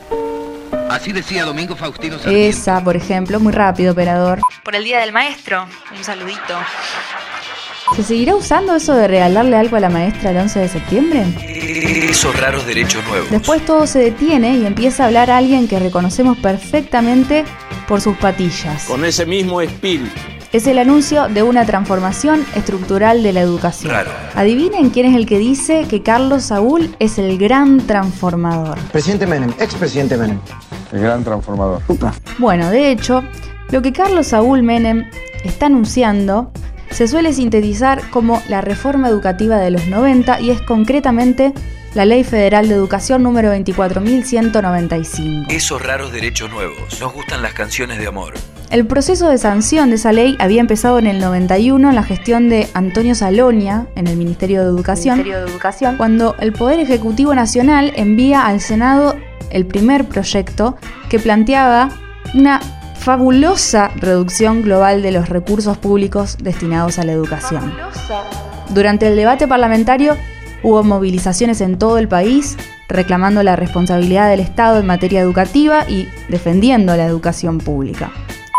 Así 0.95 1.11
decía 1.11 1.43
Domingo 1.43 1.75
Faustino 1.75 2.17
Sarmiento. 2.17 2.57
Esa, 2.57 2.81
por 2.81 2.95
ejemplo, 2.95 3.41
muy 3.41 3.51
rápido, 3.51 3.91
operador. 3.91 4.39
Por 4.63 4.75
el 4.75 4.85
Día 4.85 5.01
del 5.01 5.11
Maestro, 5.11 5.67
un 5.91 6.03
saludito. 6.05 6.55
¿Se 7.97 8.03
seguirá 8.03 8.33
usando 8.33 8.73
eso 8.73 8.95
de 8.95 9.09
regalarle 9.09 9.57
algo 9.57 9.75
a 9.75 9.81
la 9.81 9.89
maestra 9.89 10.31
el 10.31 10.37
11 10.37 10.59
de 10.59 10.69
septiembre? 10.69 11.25
Esos 12.09 12.39
raros 12.39 12.65
derechos 12.65 13.05
nuevos. 13.07 13.29
Después 13.29 13.65
todo 13.65 13.85
se 13.87 13.99
detiene 13.99 14.55
y 14.55 14.65
empieza 14.65 15.03
a 15.03 15.07
hablar 15.07 15.29
alguien 15.29 15.67
que 15.67 15.79
reconocemos 15.79 16.37
perfectamente 16.37 17.43
por 17.89 17.99
sus 17.99 18.15
patillas. 18.15 18.85
Con 18.85 19.03
ese 19.03 19.25
mismo 19.25 19.59
espíritu. 19.61 20.09
Es 20.55 20.67
el 20.67 20.79
anuncio 20.79 21.27
de 21.27 21.43
una 21.43 21.65
transformación 21.65 22.45
estructural 22.55 23.23
de 23.23 23.33
la 23.33 23.41
educación. 23.41 23.91
Claro. 23.91 24.09
Adivinen 24.35 24.89
quién 24.89 25.05
es 25.05 25.13
el 25.13 25.25
que 25.25 25.37
dice 25.37 25.85
que 25.89 26.01
Carlos 26.01 26.43
Saúl 26.43 26.95
es 26.99 27.17
el 27.17 27.37
gran 27.37 27.85
transformador. 27.85 28.79
Presidente 28.93 29.27
Menem, 29.27 29.49
expresidente 29.59 30.15
Menem. 30.15 30.39
El 30.93 31.01
gran 31.01 31.25
transformador. 31.25 31.81
Bueno, 32.37 32.69
de 32.69 32.89
hecho, 32.89 33.21
lo 33.69 33.81
que 33.81 33.91
Carlos 33.91 34.27
Saúl 34.27 34.63
Menem 34.63 35.09
está 35.43 35.65
anunciando 35.65 36.53
se 36.89 37.09
suele 37.09 37.33
sintetizar 37.33 38.09
como 38.09 38.41
la 38.47 38.61
reforma 38.61 39.09
educativa 39.09 39.57
de 39.57 39.71
los 39.71 39.87
90 39.87 40.39
y 40.39 40.51
es 40.51 40.61
concretamente 40.61 41.51
la 41.95 42.05
Ley 42.05 42.23
Federal 42.23 42.69
de 42.69 42.75
Educación 42.75 43.23
número 43.23 43.53
24.195. 43.53 45.47
Esos 45.49 45.81
raros 45.81 46.13
derechos 46.13 46.49
nuevos. 46.49 47.01
Nos 47.01 47.11
gustan 47.11 47.41
las 47.41 47.51
canciones 47.51 47.99
de 47.99 48.07
amor. 48.07 48.35
El 48.71 48.87
proceso 48.87 49.29
de 49.29 49.37
sanción 49.37 49.89
de 49.89 49.95
esa 49.95 50.11
ley 50.11 50.35
había 50.39 50.59
empezado 50.59 50.97
en 50.97 51.07
el 51.07 51.19
91 51.19 51.89
en 51.89 51.95
la 51.95 52.03
gestión 52.03 52.49
de 52.49 52.67
Antonio 52.73 53.15
Salonia 53.15 53.87
en 53.95 54.07
el 54.07 54.17
Ministerio 54.17 54.61
de 54.61 54.67
Educación, 54.67 55.17
Ministerio 55.17 55.45
de 55.45 55.51
Educación. 55.51 55.97
cuando 55.97 56.35
el 56.39 56.51
Poder 56.51 56.79
Ejecutivo 56.79 57.35
Nacional 57.35 57.93
envía 57.95 58.45
al 58.45 58.59
Senado 58.61 59.15
el 59.51 59.65
primer 59.65 60.05
proyecto 60.05 60.77
que 61.09 61.19
planteaba 61.19 61.89
una 62.33 62.59
fabulosa 62.95 63.91
reducción 63.95 64.63
global 64.63 65.03
de 65.03 65.11
los 65.11 65.29
recursos 65.29 65.77
públicos 65.77 66.37
destinados 66.41 66.97
a 66.97 67.03
la 67.03 67.11
educación. 67.11 67.71
Durante 68.69 69.07
el 69.07 69.15
debate 69.15 69.47
parlamentario 69.47 70.17
hubo 70.63 70.83
movilizaciones 70.83 71.61
en 71.61 71.77
todo 71.77 71.99
el 71.99 72.07
país 72.07 72.57
reclamando 72.89 73.43
la 73.43 73.55
responsabilidad 73.55 74.29
del 74.29 74.39
Estado 74.39 74.79
en 74.79 74.87
materia 74.87 75.21
educativa 75.21 75.87
y 75.87 76.07
defendiendo 76.29 76.95
la 76.97 77.05
educación 77.05 77.59
pública. 77.59 78.11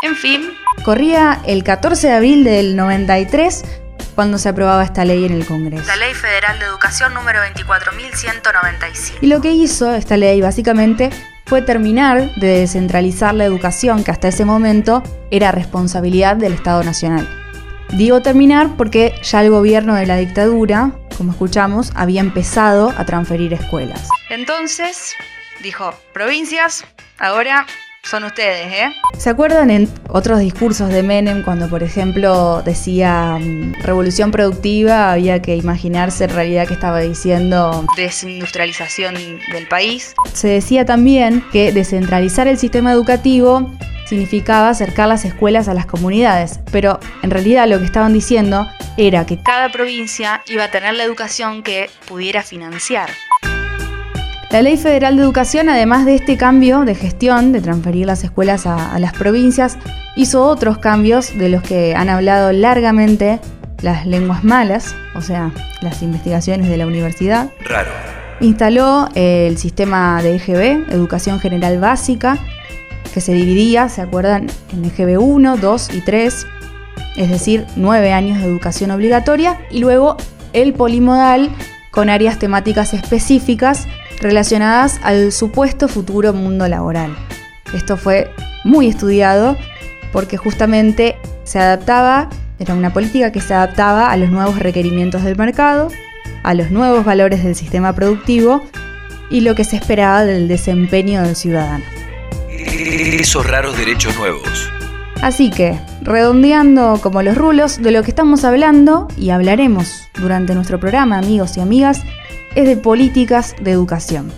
En 0.02 0.14
fin, 0.14 0.56
Corría 0.84 1.40
el 1.46 1.64
14 1.64 2.06
de 2.06 2.12
abril 2.12 2.44
del 2.44 2.76
93 2.76 3.64
cuando 4.14 4.38
se 4.38 4.48
aprobaba 4.48 4.84
esta 4.84 5.04
ley 5.04 5.24
en 5.24 5.32
el 5.32 5.44
Congreso. 5.44 5.84
la 5.86 5.96
Ley 5.96 6.14
Federal 6.14 6.58
de 6.58 6.66
Educación 6.66 7.12
número 7.12 7.40
24.195. 7.40 9.18
Y 9.20 9.26
lo 9.26 9.40
que 9.40 9.52
hizo 9.52 9.92
esta 9.94 10.16
ley 10.16 10.40
básicamente 10.40 11.10
fue 11.46 11.62
terminar 11.62 12.34
de 12.36 12.60
descentralizar 12.60 13.34
la 13.34 13.44
educación 13.44 14.04
que 14.04 14.10
hasta 14.10 14.28
ese 14.28 14.44
momento 14.44 15.02
era 15.30 15.50
responsabilidad 15.52 16.36
del 16.36 16.52
Estado 16.52 16.84
Nacional. 16.84 17.28
Digo 17.90 18.20
terminar 18.22 18.76
porque 18.76 19.14
ya 19.22 19.42
el 19.42 19.50
gobierno 19.50 19.94
de 19.94 20.06
la 20.06 20.16
dictadura, 20.16 20.92
como 21.16 21.32
escuchamos, 21.32 21.92
había 21.94 22.20
empezado 22.20 22.92
a 22.96 23.04
transferir 23.04 23.52
escuelas. 23.52 24.08
Entonces, 24.28 25.14
dijo, 25.62 25.94
provincias, 26.12 26.84
ahora 27.18 27.66
son 28.06 28.24
ustedes, 28.24 28.72
¿eh? 28.72 28.92
¿Se 29.18 29.30
acuerdan 29.30 29.70
en 29.70 29.88
otros 30.08 30.40
discursos 30.40 30.88
de 30.88 31.02
Menem 31.02 31.42
cuando, 31.42 31.68
por 31.68 31.82
ejemplo, 31.82 32.62
decía 32.62 33.38
mm, 33.40 33.82
revolución 33.82 34.30
productiva, 34.30 35.12
había 35.12 35.42
que 35.42 35.56
imaginarse 35.56 36.24
en 36.24 36.30
realidad 36.30 36.66
que 36.66 36.74
estaba 36.74 37.00
diciendo 37.00 37.84
Desindustrialización 37.96 39.14
del 39.52 39.66
país. 39.68 40.14
Se 40.32 40.48
decía 40.48 40.84
también 40.84 41.44
que 41.52 41.72
descentralizar 41.72 42.46
el 42.46 42.58
sistema 42.58 42.92
educativo 42.92 43.70
significaba 44.06 44.68
acercar 44.68 45.08
las 45.08 45.24
escuelas 45.24 45.68
a 45.68 45.74
las 45.74 45.86
comunidades, 45.86 46.60
pero 46.70 47.00
en 47.22 47.30
realidad 47.30 47.66
lo 47.68 47.78
que 47.78 47.84
estaban 47.84 48.12
diciendo 48.12 48.66
era 48.96 49.26
que 49.26 49.42
Cada 49.42 49.70
provincia 49.70 50.42
iba 50.46 50.64
a 50.64 50.70
tener 50.70 50.94
la 50.94 51.02
educación 51.02 51.62
que 51.62 51.90
pudiera 52.06 52.42
financiar. 52.42 53.10
La 54.50 54.62
Ley 54.62 54.76
Federal 54.76 55.16
de 55.16 55.22
Educación, 55.22 55.68
además 55.68 56.04
de 56.06 56.14
este 56.14 56.36
cambio 56.36 56.84
de 56.84 56.94
gestión, 56.94 57.52
de 57.52 57.60
transferir 57.60 58.06
las 58.06 58.24
escuelas 58.24 58.66
a, 58.66 58.94
a 58.94 58.98
las 58.98 59.12
provincias, 59.12 59.76
hizo 60.16 60.44
otros 60.44 60.78
cambios 60.78 61.36
de 61.36 61.48
los 61.48 61.62
que 61.62 61.94
han 61.94 62.08
hablado 62.08 62.52
largamente 62.52 63.40
las 63.82 64.06
lenguas 64.06 64.44
malas, 64.44 64.94
o 65.14 65.20
sea, 65.20 65.50
las 65.82 66.02
investigaciones 66.02 66.68
de 66.68 66.76
la 66.76 66.86
universidad. 66.86 67.50
Raro. 67.64 67.90
Instaló 68.40 69.08
eh, 69.14 69.46
el 69.48 69.58
sistema 69.58 70.22
de 70.22 70.36
EGB, 70.36 70.92
Educación 70.92 71.40
General 71.40 71.78
Básica, 71.78 72.38
que 73.12 73.20
se 73.20 73.32
dividía, 73.32 73.88
¿se 73.88 74.02
acuerdan?, 74.02 74.48
en 74.72 74.84
EGB 74.84 75.18
1, 75.18 75.56
2 75.56 75.94
y 75.94 76.00
3, 76.02 76.46
es 77.16 77.30
decir, 77.30 77.66
nueve 77.76 78.12
años 78.12 78.38
de 78.38 78.44
educación 78.44 78.90
obligatoria, 78.90 79.58
y 79.70 79.78
luego 79.78 80.16
el 80.52 80.74
polimodal 80.74 81.50
con 81.90 82.10
áreas 82.10 82.38
temáticas 82.38 82.92
específicas 82.92 83.86
relacionadas 84.20 85.00
al 85.02 85.32
supuesto 85.32 85.88
futuro 85.88 86.32
mundo 86.32 86.68
laboral. 86.68 87.16
Esto 87.74 87.96
fue 87.96 88.30
muy 88.64 88.88
estudiado 88.88 89.56
porque 90.12 90.36
justamente 90.36 91.16
se 91.44 91.58
adaptaba, 91.58 92.28
era 92.58 92.74
una 92.74 92.92
política 92.92 93.32
que 93.32 93.40
se 93.40 93.54
adaptaba 93.54 94.10
a 94.10 94.16
los 94.16 94.30
nuevos 94.30 94.58
requerimientos 94.58 95.22
del 95.22 95.36
mercado, 95.36 95.88
a 96.42 96.54
los 96.54 96.70
nuevos 96.70 97.04
valores 97.04 97.44
del 97.44 97.54
sistema 97.54 97.92
productivo 97.94 98.62
y 99.30 99.40
lo 99.40 99.54
que 99.54 99.64
se 99.64 99.76
esperaba 99.76 100.24
del 100.24 100.48
desempeño 100.48 101.22
del 101.22 101.36
ciudadano. 101.36 101.84
Esos 102.48 103.46
raros 103.46 103.76
derechos 103.76 104.16
nuevos. 104.16 104.70
Así 105.22 105.50
que, 105.50 105.78
redondeando 106.02 107.00
como 107.02 107.22
los 107.22 107.36
rulos, 107.36 107.82
de 107.82 107.90
lo 107.90 108.02
que 108.02 108.10
estamos 108.10 108.44
hablando 108.44 109.08
y 109.16 109.30
hablaremos 109.30 110.08
durante 110.14 110.54
nuestro 110.54 110.78
programa, 110.78 111.18
amigos 111.18 111.56
y 111.56 111.60
amigas, 111.60 112.02
es 112.56 112.66
de 112.66 112.76
políticas 112.76 113.54
de 113.60 113.70
educación. 113.70 114.32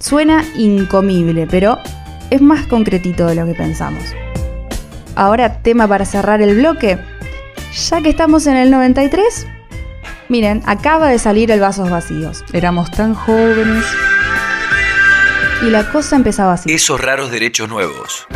Suena 0.00 0.44
incomible, 0.54 1.48
pero 1.50 1.78
es 2.30 2.40
más 2.40 2.66
concretito 2.66 3.26
de 3.26 3.34
lo 3.34 3.46
que 3.46 3.54
pensamos. 3.54 4.04
Ahora, 5.16 5.60
tema 5.62 5.88
para 5.88 6.04
cerrar 6.04 6.40
el 6.42 6.54
bloque. 6.56 6.98
Ya 7.90 8.00
que 8.00 8.10
estamos 8.10 8.46
en 8.46 8.56
el 8.56 8.70
93, 8.70 9.46
miren, 10.28 10.62
acaba 10.66 11.08
de 11.08 11.18
salir 11.18 11.50
el 11.50 11.60
Vasos 11.60 11.90
Vacíos. 11.90 12.44
Éramos 12.52 12.90
tan 12.90 13.14
jóvenes. 13.14 13.84
Y 15.62 15.70
la 15.70 15.90
cosa 15.90 16.16
empezaba 16.16 16.52
así. 16.52 16.72
Esos 16.72 17.00
raros 17.00 17.32
derechos 17.32 17.68
nuevos. 17.68 18.28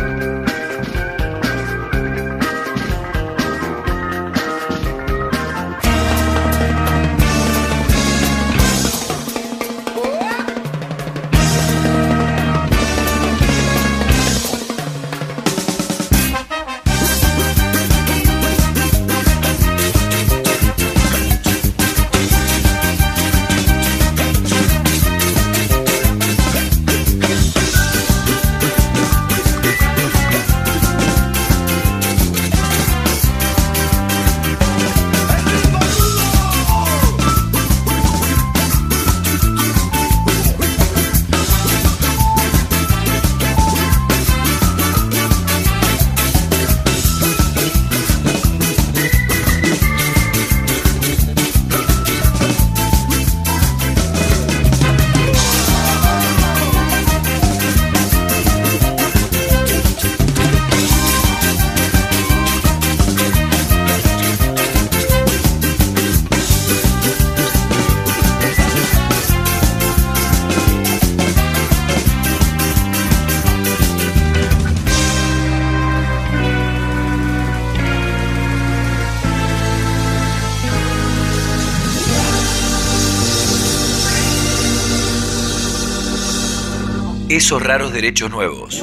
Esos 87.43 87.61
raros 87.61 87.91
derechos 87.91 88.31
nuevos. 88.31 88.81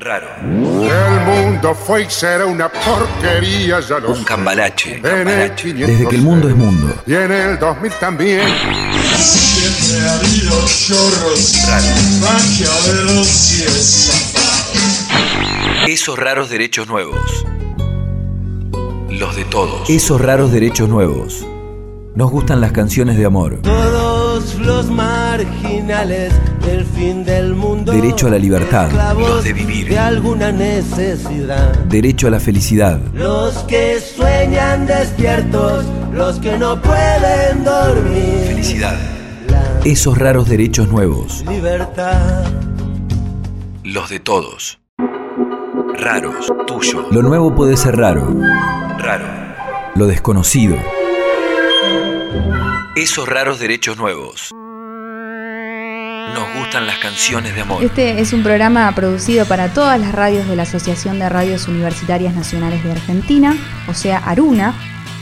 Raro. 0.00 0.26
El 0.42 1.20
mundo 1.24 1.72
fue 1.72 2.02
y 2.02 2.10
será 2.10 2.46
una 2.46 2.68
porquería, 2.68 3.78
ya 3.78 4.00
lo 4.00 4.10
Un 4.10 4.24
cambalache. 4.24 5.00
Desde 5.00 6.08
que 6.08 6.16
el 6.16 6.22
mundo 6.22 6.48
es 6.48 6.56
mundo. 6.56 6.92
Y 7.06 7.14
en 7.14 7.30
el 7.30 7.60
2000 7.60 7.92
también. 8.00 8.40
Siempre 9.16 10.00
ha 10.04 10.14
habido 10.16 10.50
chorros, 10.66 11.54
maquiavelos 12.20 13.52
y 13.52 13.62
estafados. 13.62 15.06
Esos 15.86 16.18
raros 16.18 16.50
derechos 16.50 16.88
nuevos. 16.88 17.46
Los 19.10 19.36
de 19.36 19.44
todos. 19.44 19.88
Esos 19.88 20.20
raros 20.20 20.50
derechos 20.50 20.88
nuevos. 20.88 21.46
Nos 22.16 22.32
gustan 22.32 22.60
las 22.60 22.72
canciones 22.72 23.16
de 23.16 23.26
amor. 23.26 23.60
Todos 23.62 24.11
los 24.82 24.90
marginales 24.90 26.32
del 26.66 26.84
fin 26.84 27.24
del 27.24 27.54
mundo. 27.54 27.92
Derecho 27.92 28.26
a 28.26 28.30
la 28.30 28.38
libertad. 28.38 28.90
Los 29.16 29.44
de 29.44 29.52
vivir. 29.52 29.88
De 29.88 29.98
alguna 29.98 30.50
necesidad. 30.50 31.72
Derecho 31.84 32.26
a 32.26 32.30
la 32.30 32.40
felicidad. 32.40 32.98
Los 33.14 33.58
que 33.64 34.00
sueñan 34.00 34.86
despiertos, 34.86 35.84
los 36.12 36.40
que 36.40 36.58
no 36.58 36.80
pueden 36.82 37.62
dormir. 37.62 38.46
Felicidad. 38.48 38.96
Esos 39.84 40.18
raros 40.18 40.48
derechos 40.48 40.88
nuevos. 40.88 41.44
Libertad. 41.48 42.44
Los 43.84 44.10
de 44.10 44.18
todos. 44.18 44.80
Raros. 45.96 46.52
Tuyo. 46.66 47.06
Lo 47.12 47.22
nuevo 47.22 47.54
puede 47.54 47.76
ser 47.76 47.96
raro. 47.96 48.34
Raro. 48.98 49.26
Lo 49.94 50.06
desconocido. 50.06 50.76
Esos 52.96 53.28
raros 53.28 53.60
derechos 53.60 53.96
nuevos. 53.96 54.52
Nos 56.30 56.54
gustan 56.54 56.86
las 56.86 56.98
canciones 56.98 57.54
de 57.54 57.62
amor. 57.62 57.82
Este 57.82 58.20
es 58.20 58.32
un 58.32 58.44
programa 58.44 58.90
producido 58.94 59.44
para 59.44 59.72
todas 59.72 59.98
las 60.00 60.12
radios 60.12 60.46
de 60.46 60.54
la 60.54 60.62
Asociación 60.62 61.18
de 61.18 61.28
Radios 61.28 61.66
Universitarias 61.66 62.32
Nacionales 62.34 62.84
de 62.84 62.92
Argentina, 62.92 63.56
o 63.88 63.94
sea, 63.94 64.18
Aruna, 64.18 64.72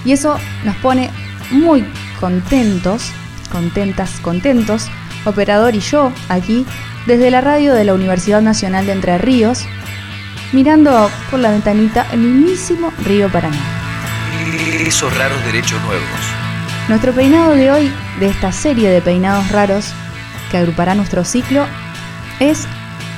y 0.05 0.13
eso 0.13 0.39
nos 0.65 0.77
pone 0.77 1.11
muy 1.51 1.85
contentos, 2.21 3.11
contentas, 3.51 4.21
contentos, 4.21 4.89
operador 5.25 5.75
y 5.75 5.81
yo 5.81 6.13
aquí, 6.29 6.67
desde 7.07 7.31
la 7.31 7.41
radio 7.41 7.75
de 7.75 7.85
la 7.85 7.95
Universidad 7.95 8.43
Nacional 8.43 8.85
de 8.85 8.93
Entre 8.93 9.17
Ríos, 9.17 9.65
mirando 10.53 11.11
por 11.31 11.41
la 11.41 11.51
ventanita 11.51 12.07
el 12.13 12.21
mismísimo 12.21 12.93
río 13.05 13.31
Paraná. 13.31 13.59
Esos 14.87 15.17
raros 15.17 15.43
derechos 15.47 15.81
nuevos. 15.83 16.21
Nuestro 16.89 17.13
peinado 17.13 17.53
de 17.55 17.71
hoy, 17.71 17.93
de 18.19 18.29
esta 18.29 18.53
serie 18.53 18.91
de 18.91 19.01
peinados 19.01 19.51
raros 19.51 19.95
que 20.51 20.59
agrupará 20.59 20.95
nuestro 20.95 21.25
ciclo, 21.25 21.67
es 22.41 22.67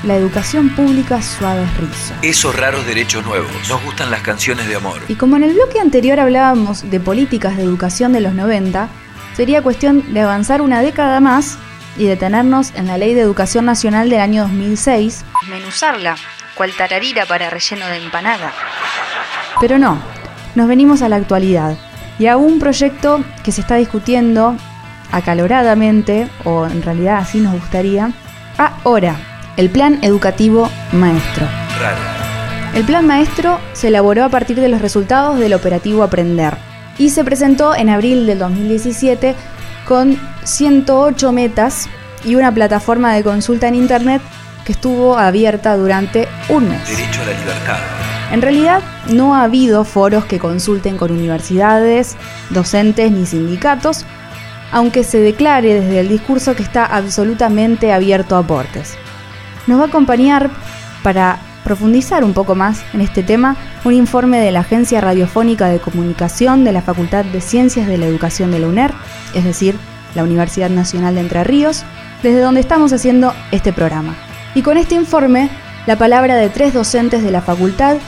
la 0.05 0.17
educación 0.17 0.71
pública 0.71 1.23
suaves 1.23 1.69
rizos. 1.77 2.13
Esos 2.23 2.57
raros 2.57 2.85
derechos 2.87 3.25
nuevos. 3.25 3.51
Nos 3.69 3.83
gustan 3.85 4.11
las 4.11 4.23
canciones 4.23 4.67
de 4.69 4.77
amor. 4.77 5.01
Y 5.09 5.15
como 5.15 5.37
en 5.37 5.45
el 5.45 5.55
bloque 5.55 5.81
anterior 5.81 6.19
hablábamos 6.19 6.91
de 6.91 7.01
políticas 7.01 7.57
de 7.57 7.63
educación 7.63 8.13
de 8.13 8.21
los 8.21 8.35
90, 8.35 8.89
sería 9.37 9.63
cuestión 9.63 10.13
de 10.13 10.21
avanzar 10.21 10.61
una 10.61 10.83
década 10.83 11.21
más 11.21 11.57
y 11.97 12.07
detenernos 12.07 12.73
en 12.75 12.87
la 12.87 12.99
Ley 12.99 13.15
de 13.15 13.21
Educación 13.21 13.65
Nacional 13.65 14.11
del 14.11 14.21
año 14.21 14.43
2006. 14.43 15.25
Menuzarla, 15.49 16.17
cual 16.55 16.73
tararira 16.77 17.27
para 17.27 17.51
relleno 17.51 17.87
de 17.87 17.97
empanada. 17.97 18.53
Pero 19.61 19.79
no, 19.79 20.03
nos 20.55 20.69
venimos 20.69 21.03
a 21.03 21.09
la 21.09 21.17
actualidad 21.17 21.77
y 22.19 22.27
a 22.27 22.37
un 22.37 22.59
proyecto 22.59 23.23
que 23.45 23.53
se 23.53 23.61
está 23.61 23.77
discutiendo 23.77 24.57
acaloradamente, 25.13 26.29
o 26.45 26.67
en 26.67 26.83
realidad 26.83 27.19
así 27.19 27.39
nos 27.39 27.53
gustaría, 27.53 28.13
ahora, 28.85 29.17
el 29.57 29.71
Plan 29.71 29.99
Educativo 30.03 30.71
Maestro. 30.93 31.47
Raro. 31.81 32.23
El 32.75 32.85
Plan 32.85 33.07
Maestro 33.07 33.61
se 33.75 33.89
elaboró 33.89 34.25
a 34.25 34.31
partir 34.31 34.59
de 34.59 34.69
los 34.69 34.81
resultados 34.81 35.39
del 35.39 35.53
operativo 35.53 36.03
Aprender 36.03 36.57
y 36.99 37.11
se 37.11 37.23
presentó 37.23 37.75
en 37.75 37.91
abril 37.91 38.27
del 38.27 38.39
2017 38.39 39.35
con 39.87 40.19
108 40.45 41.33
metas 41.33 41.89
y 42.25 42.35
una 42.35 42.53
plataforma 42.53 43.13
de 43.13 43.23
consulta 43.23 43.69
en 43.69 43.75
Internet 43.75 44.23
que 44.65 44.73
estuvo 44.73 45.19
abierta 45.19 45.77
durante 45.77 46.29
un 46.49 46.69
mes. 46.69 46.89
Derecho 46.89 47.21
a 47.23 47.27
la 47.27 47.33
libertad. 47.33 47.79
En 48.33 48.41
realidad 48.41 48.81
no 49.09 49.35
ha 49.35 49.43
habido 49.43 49.85
foros 49.85 50.25
que 50.25 50.39
consulten 50.39 50.97
con 50.97 51.11
universidades, 51.11 52.17
docentes 52.49 53.11
ni 53.11 53.27
sindicatos, 53.27 54.07
aunque 54.73 55.05
se 55.05 55.19
declare 55.21 55.81
desde 55.81 56.01
el 56.01 56.09
discurso 56.09 56.57
que 56.57 56.63
está 56.63 56.85
absolutamente 56.85 57.93
abierto 57.93 58.35
a 58.35 58.41
aportes. 58.41 58.97
Nos 59.67 59.79
va 59.79 59.85
a 59.85 59.89
acompañar 59.89 60.51
para 61.03 61.39
profundizar 61.63 62.25
un 62.25 62.33
poco 62.33 62.55
más 62.55 62.83
en 62.93 63.03
este 63.03 63.23
tema 63.23 63.57
un 63.85 63.95
informe 63.95 64.41
de 64.41 64.51
la 64.51 64.61
Agencia 64.61 65.01
Radiofónica 65.01 65.69
de 65.69 65.79
Comunicación 65.79 66.65
de 66.65 66.73
la 66.73 66.83
Facultad 66.83 67.25
de 67.25 67.41
Ciencias 67.41 67.87
de 67.87 67.99
la 67.99 68.07
Educación 68.07 68.51
de 68.51 68.59
la 68.59 68.67
UNER, 68.67 68.93
es 69.35 69.45
decir, 69.45 69.77
la 70.15 70.25
Universidad 70.25 70.71
Nacional 70.71 71.15
de 71.15 71.21
Entre 71.21 71.45
Ríos, 71.45 71.85
desde 72.23 72.41
donde 72.41 72.61
estamos 72.61 72.93
haciendo 72.93 73.35
este 73.53 73.73
programa. 73.73 74.17
Y 74.55 74.63
con 74.63 74.77
este 74.77 74.95
informe, 74.95 75.51
la 75.87 75.97
palabra 75.97 76.35
de 76.37 76.49
tres 76.49 76.75
docentes 76.75 77.23
de 77.23 77.31
la 77.31 77.43
facultad 77.43 77.99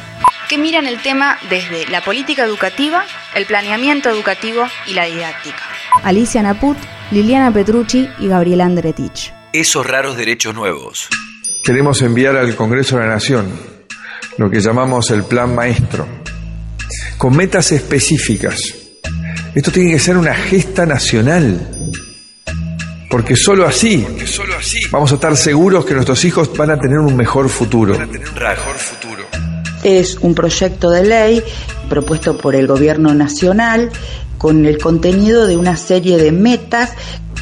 que 0.49 0.59
miran 0.59 0.87
el 0.87 1.01
tema 1.01 1.39
desde 1.49 1.87
la 1.89 2.03
política 2.03 2.45
educativa, 2.45 3.05
el 3.35 3.47
planeamiento 3.47 4.11
educativo 4.11 4.67
y 4.87 4.93
la 4.93 5.05
didáctica. 5.05 5.74
Alicia 6.03 6.43
Naput, 6.43 6.77
Liliana 7.11 7.53
Petrucci 7.53 8.09
y 8.19 8.29
Gabriela 8.29 8.65
Andretich. 8.65 9.33
Esos 9.53 9.87
raros 9.87 10.17
derechos 10.17 10.55
nuevos. 10.55 11.09
Queremos 11.65 12.03
enviar 12.03 12.37
al 12.37 12.55
Congreso 12.57 12.97
de 12.97 13.03
la 13.03 13.15
Nación 13.15 13.47
lo 14.37 14.51
que 14.51 14.61
llamamos 14.61 15.11
el 15.11 15.23
Plan 15.25 15.55
Maestro, 15.55 16.07
con 17.17 17.37
metas 17.37 17.71
específicas. 17.73 18.75
Esto 19.55 19.71
tiene 19.71 19.93
que 19.93 20.01
ser 20.01 20.17
una 20.17 20.35
gesta 20.35 20.85
nacional, 20.85 21.71
porque 23.09 23.37
solo 23.37 23.65
así, 23.67 24.05
vamos 24.91 25.13
a 25.13 25.15
estar 25.15 25.37
seguros 25.37 25.85
que 25.85 25.95
nuestros 25.95 26.25
hijos 26.25 26.55
van 26.57 26.73
a 26.73 26.79
tener 26.79 26.99
un 26.99 27.17
mejor 27.17 27.49
futuro. 27.49 27.97
Mejor 27.97 28.77
futuro. 28.77 29.25
Es 29.85 30.17
un 30.17 30.35
proyecto 30.35 30.91
de 30.91 31.05
ley 31.05 31.43
propuesto 31.89 32.37
por 32.37 32.57
el 32.57 32.67
Gobierno 32.67 33.15
Nacional 33.15 33.91
con 34.45 34.67
el 34.67 34.77
contenido 34.77 35.47
de 35.47 35.57
una 35.57 35.75
serie 35.75 36.19
de 36.19 36.31
metas 36.31 36.93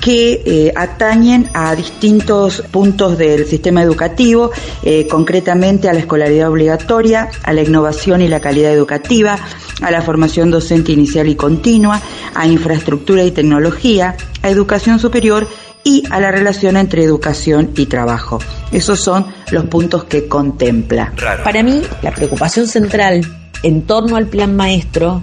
que 0.00 0.40
eh, 0.46 0.72
atañen 0.76 1.50
a 1.52 1.74
distintos 1.74 2.62
puntos 2.70 3.18
del 3.18 3.44
sistema 3.44 3.82
educativo, 3.82 4.52
eh, 4.84 5.08
concretamente 5.08 5.88
a 5.88 5.94
la 5.94 5.98
escolaridad 5.98 6.48
obligatoria, 6.48 7.28
a 7.42 7.52
la 7.52 7.62
innovación 7.62 8.22
y 8.22 8.28
la 8.28 8.38
calidad 8.38 8.70
educativa, 8.72 9.36
a 9.80 9.90
la 9.90 10.00
formación 10.00 10.52
docente 10.52 10.92
inicial 10.92 11.26
y 11.26 11.34
continua, 11.34 12.00
a 12.36 12.46
infraestructura 12.46 13.24
y 13.24 13.32
tecnología, 13.32 14.14
a 14.42 14.48
educación 14.48 15.00
superior 15.00 15.48
y 15.82 16.04
a 16.08 16.20
la 16.20 16.30
relación 16.30 16.76
entre 16.76 17.02
educación 17.02 17.72
y 17.76 17.86
trabajo. 17.86 18.38
Esos 18.70 19.00
son 19.00 19.26
los 19.50 19.64
puntos 19.64 20.04
que 20.04 20.28
contempla. 20.28 21.12
Para 21.42 21.64
mí, 21.64 21.82
la 22.00 22.12
preocupación 22.12 22.68
central 22.68 23.22
en 23.64 23.82
torno 23.82 24.14
al 24.14 24.28
plan 24.28 24.54
maestro 24.54 25.20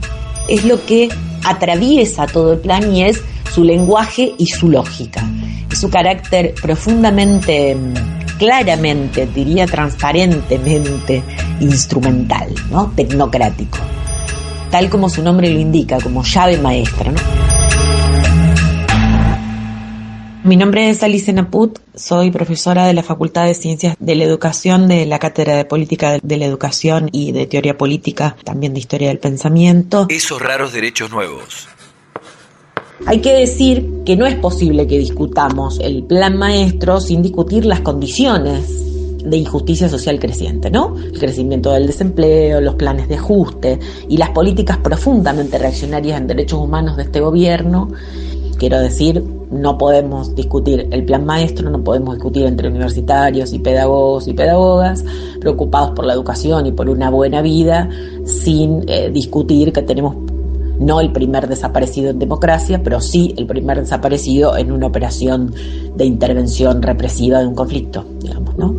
es 0.50 0.66
lo 0.66 0.86
que 0.86 1.08
atraviesa 1.50 2.28
todo 2.28 2.54
el 2.54 2.60
plan 2.60 2.94
y 2.94 3.04
es 3.04 3.22
su 3.52 3.64
lenguaje 3.64 4.34
y 4.38 4.46
su 4.48 4.70
lógica. 4.70 5.24
Es 5.72 5.80
su 5.80 5.90
carácter 5.90 6.54
profundamente, 6.62 7.76
claramente, 8.38 9.28
diría 9.28 9.66
transparentemente 9.66 11.24
instrumental, 11.60 12.54
¿no? 12.70 12.92
tecnocrático. 12.96 13.80
Tal 14.72 14.90
como 14.90 15.10
su 15.10 15.24
nombre 15.24 15.50
lo 15.52 15.60
indica, 15.60 16.00
como 16.00 16.24
llave 16.24 16.58
maestra. 16.58 17.12
¿no? 17.12 17.59
Mi 20.50 20.58
nombre 20.58 20.90
es 20.90 21.04
Alice 21.04 21.32
Naput, 21.32 21.78
soy 21.94 22.32
profesora 22.32 22.88
de 22.88 22.96
la 22.96 23.04
Facultad 23.04 23.46
de 23.46 23.54
Ciencias 23.54 23.96
de 24.00 24.16
la 24.16 24.24
Educación 24.24 24.88
de 24.88 25.06
la 25.06 25.20
Cátedra 25.20 25.56
de 25.56 25.64
Política 25.64 26.18
de 26.24 26.38
la 26.38 26.46
Educación 26.46 27.08
y 27.12 27.34
de 27.34 27.46
Teoría 27.46 27.78
Política, 27.78 28.36
también 28.44 28.74
de 28.74 28.80
Historia 28.80 29.10
del 29.10 29.20
Pensamiento. 29.20 30.08
Esos 30.10 30.42
raros 30.42 30.74
derechos 30.74 31.12
nuevos. 31.12 31.68
Hay 33.06 33.22
que 33.22 33.32
decir 33.32 34.02
que 34.08 34.16
no 34.16 34.26
es 34.26 34.34
posible 34.38 34.88
que 34.88 34.98
discutamos 34.98 35.80
el 35.84 36.04
plan 36.06 36.36
maestro 36.36 37.00
sin 37.00 37.22
discutir 37.22 37.66
las 37.66 37.82
condiciones 37.82 38.90
de 39.24 39.38
injusticia 39.38 39.88
social 39.88 40.20
creciente, 40.20 40.72
¿no? 40.72 40.96
El 40.98 41.20
crecimiento 41.20 41.74
del 41.74 41.86
desempleo, 41.86 42.60
los 42.60 42.74
planes 42.74 43.08
de 43.08 43.18
ajuste 43.18 43.80
y 44.08 44.18
las 44.18 44.32
políticas 44.32 44.78
profundamente 44.78 45.60
reaccionarias 45.60 46.20
en 46.20 46.26
derechos 46.26 46.60
humanos 46.60 46.98
de 46.98 47.04
este 47.04 47.20
gobierno. 47.20 47.92
Quiero 48.60 48.78
decir, 48.80 49.24
no 49.52 49.78
podemos 49.78 50.36
discutir 50.36 50.90
el 50.92 51.06
plan 51.06 51.26
maestro, 51.26 51.70
no 51.70 51.82
podemos 51.82 52.16
discutir 52.16 52.46
entre 52.46 52.68
universitarios 52.68 53.54
y 53.54 53.60
pedagogos 53.60 54.28
y 54.28 54.34
pedagogas 54.34 55.06
preocupados 55.40 55.92
por 55.92 56.06
la 56.06 56.14
educación 56.14 56.66
y 56.66 56.74
por 56.74 56.90
una 56.90 57.10
buena 57.10 57.42
vida 57.42 57.90
sin 58.26 58.84
eh, 58.88 59.10
discutir 59.12 59.72
que 59.72 59.82
tenemos 59.82 60.18
no 60.78 61.00
el 61.00 61.12
primer 61.14 61.48
desaparecido 61.48 62.10
en 62.10 62.20
democracia, 62.20 62.82
pero 62.84 63.00
sí 63.00 63.34
el 63.38 63.48
primer 63.48 63.80
desaparecido 63.80 64.58
en 64.58 64.74
una 64.74 64.88
operación 64.88 65.54
de 65.96 66.06
intervención 66.06 66.82
represiva 66.82 67.40
de 67.40 67.48
un 67.48 67.56
conflicto, 67.56 68.06
digamos, 68.22 68.58
¿no? 68.58 68.76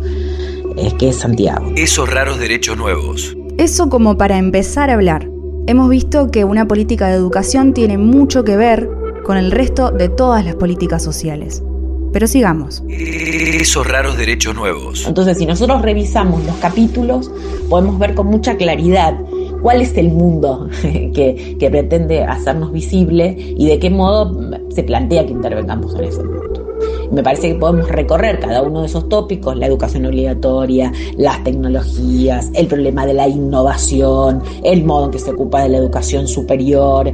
Es 0.77 0.93
que 0.93 1.09
es 1.09 1.15
Santiago. 1.15 1.71
Esos 1.75 2.07
raros 2.07 2.39
derechos 2.39 2.77
nuevos. 2.77 3.35
Eso 3.57 3.89
como 3.89 4.15
para 4.17 4.37
empezar 4.37 4.91
a 4.91 4.93
hablar. 4.93 5.27
Hemos 5.67 5.89
visto 5.89 6.31
que 6.31 6.43
una 6.43 6.67
política 6.67 7.07
de 7.07 7.15
educación 7.15 7.73
tiene 7.73 7.97
mucho 7.97 8.43
que 8.43 8.57
ver 8.57 9.00
con 9.25 9.37
el 9.37 9.51
resto 9.51 9.91
de 9.91 10.09
todas 10.09 10.45
las 10.45 10.55
políticas 10.55 11.03
sociales. 11.03 11.63
Pero 12.11 12.27
sigamos. 12.27 12.83
Esos 12.89 13.87
raros 13.87 14.17
derechos 14.17 14.53
nuevos. 14.53 15.05
Entonces, 15.07 15.37
si 15.37 15.45
nosotros 15.45 15.81
revisamos 15.81 16.43
los 16.45 16.55
capítulos, 16.57 17.31
podemos 17.69 17.97
ver 17.99 18.15
con 18.15 18.27
mucha 18.27 18.57
claridad 18.57 19.17
cuál 19.61 19.81
es 19.81 19.95
el 19.97 20.09
mundo 20.09 20.67
que, 20.81 21.55
que 21.57 21.69
pretende 21.69 22.23
hacernos 22.23 22.71
visible 22.71 23.35
y 23.37 23.67
de 23.67 23.79
qué 23.79 23.89
modo 23.89 24.37
se 24.69 24.83
plantea 24.83 25.25
que 25.25 25.31
intervengamos 25.31 25.95
en 25.95 26.03
ese 26.03 26.23
mundo. 26.23 26.67
Me 27.11 27.23
parece 27.23 27.49
que 27.49 27.55
podemos 27.55 27.89
recorrer 27.89 28.39
cada 28.39 28.61
uno 28.61 28.81
de 28.81 28.87
esos 28.87 29.09
tópicos, 29.09 29.57
la 29.57 29.67
educación 29.67 30.05
obligatoria, 30.05 30.93
las 31.17 31.43
tecnologías, 31.43 32.49
el 32.53 32.67
problema 32.67 33.05
de 33.05 33.13
la 33.13 33.27
innovación, 33.27 34.41
el 34.63 34.85
modo 34.85 35.05
en 35.05 35.11
que 35.11 35.19
se 35.19 35.31
ocupa 35.31 35.61
de 35.61 35.69
la 35.69 35.77
educación 35.77 36.25
superior, 36.27 37.13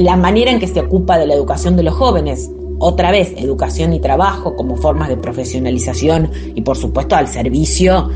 la 0.00 0.16
manera 0.16 0.50
en 0.50 0.58
que 0.58 0.66
se 0.66 0.80
ocupa 0.80 1.18
de 1.18 1.26
la 1.26 1.34
educación 1.34 1.76
de 1.76 1.82
los 1.82 1.94
jóvenes. 1.94 2.50
Otra 2.78 3.10
vez, 3.10 3.32
educación 3.36 3.92
y 3.92 4.00
trabajo 4.00 4.56
como 4.56 4.76
formas 4.76 5.08
de 5.08 5.16
profesionalización 5.16 6.30
y 6.54 6.60
por 6.62 6.76
supuesto 6.76 7.16
al 7.16 7.28
servicio 7.28 8.10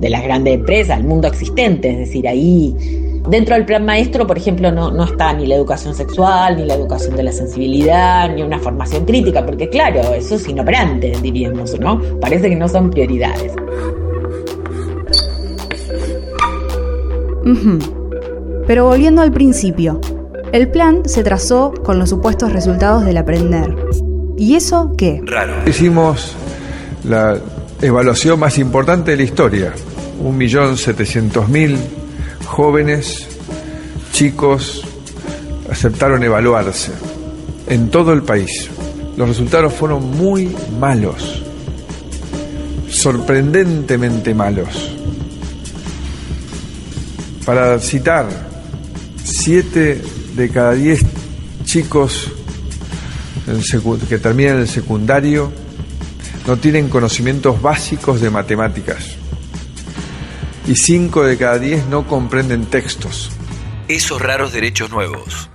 de 0.00 0.10
las 0.10 0.22
grandes 0.22 0.54
empresas, 0.54 0.98
el 0.98 1.04
mundo 1.04 1.28
existente. 1.28 1.90
Es 1.90 1.98
decir, 1.98 2.26
ahí 2.26 2.74
dentro 3.28 3.54
del 3.54 3.64
plan 3.64 3.84
maestro, 3.84 4.26
por 4.26 4.36
ejemplo, 4.36 4.70
no, 4.70 4.90
no 4.90 5.04
está 5.04 5.32
ni 5.32 5.46
la 5.46 5.54
educación 5.54 5.94
sexual, 5.94 6.56
ni 6.56 6.64
la 6.64 6.74
educación 6.74 7.16
de 7.16 7.22
la 7.22 7.32
sensibilidad, 7.32 8.34
ni 8.34 8.42
una 8.42 8.58
formación 8.58 9.04
crítica, 9.04 9.44
porque 9.44 9.68
claro, 9.68 10.14
eso 10.14 10.34
es 10.34 10.48
inoperante, 10.48 11.12
diríamos, 11.22 11.78
¿no? 11.78 12.00
Parece 12.20 12.48
que 12.48 12.56
no 12.56 12.68
son 12.68 12.90
prioridades. 12.90 13.52
Pero 18.66 18.86
volviendo 18.86 19.22
al 19.22 19.32
principio, 19.32 20.00
el 20.54 20.68
plan 20.68 21.02
se 21.04 21.24
trazó 21.24 21.74
con 21.82 21.98
los 21.98 22.10
supuestos 22.10 22.52
resultados 22.52 23.04
del 23.04 23.16
aprender. 23.16 23.74
¿Y 24.38 24.54
eso 24.54 24.94
qué? 24.96 25.20
Raro. 25.24 25.68
Hicimos 25.68 26.36
la 27.02 27.36
evaluación 27.82 28.38
más 28.38 28.56
importante 28.58 29.10
de 29.10 29.16
la 29.16 29.22
historia. 29.24 29.74
Un 30.20 30.36
millón 30.36 30.76
setecientos 30.76 31.48
mil 31.48 31.76
jóvenes, 32.46 33.26
chicos, 34.12 34.86
aceptaron 35.68 36.22
evaluarse 36.22 36.92
en 37.66 37.90
todo 37.90 38.12
el 38.12 38.22
país. 38.22 38.70
Los 39.16 39.26
resultados 39.26 39.74
fueron 39.74 40.08
muy 40.12 40.54
malos, 40.78 41.42
sorprendentemente 42.88 44.32
malos. 44.34 44.94
Para 47.44 47.80
citar, 47.80 48.28
siete 49.24 50.00
de 50.36 50.48
cada 50.50 50.72
diez 50.72 51.00
chicos 51.64 52.30
en 53.46 53.60
secu- 53.62 53.98
que 54.08 54.18
terminan 54.18 54.58
el 54.58 54.68
secundario 54.68 55.52
no 56.46 56.56
tienen 56.56 56.88
conocimientos 56.88 57.60
básicos 57.62 58.20
de 58.20 58.30
matemáticas 58.30 59.16
y 60.66 60.74
5 60.76 61.24
de 61.24 61.36
cada 61.36 61.58
10 61.58 61.86
no 61.86 62.06
comprenden 62.06 62.64
textos. 62.66 63.30
Esos 63.88 64.20
raros 64.20 64.52
derechos 64.52 64.90
nuevos. 64.90 65.50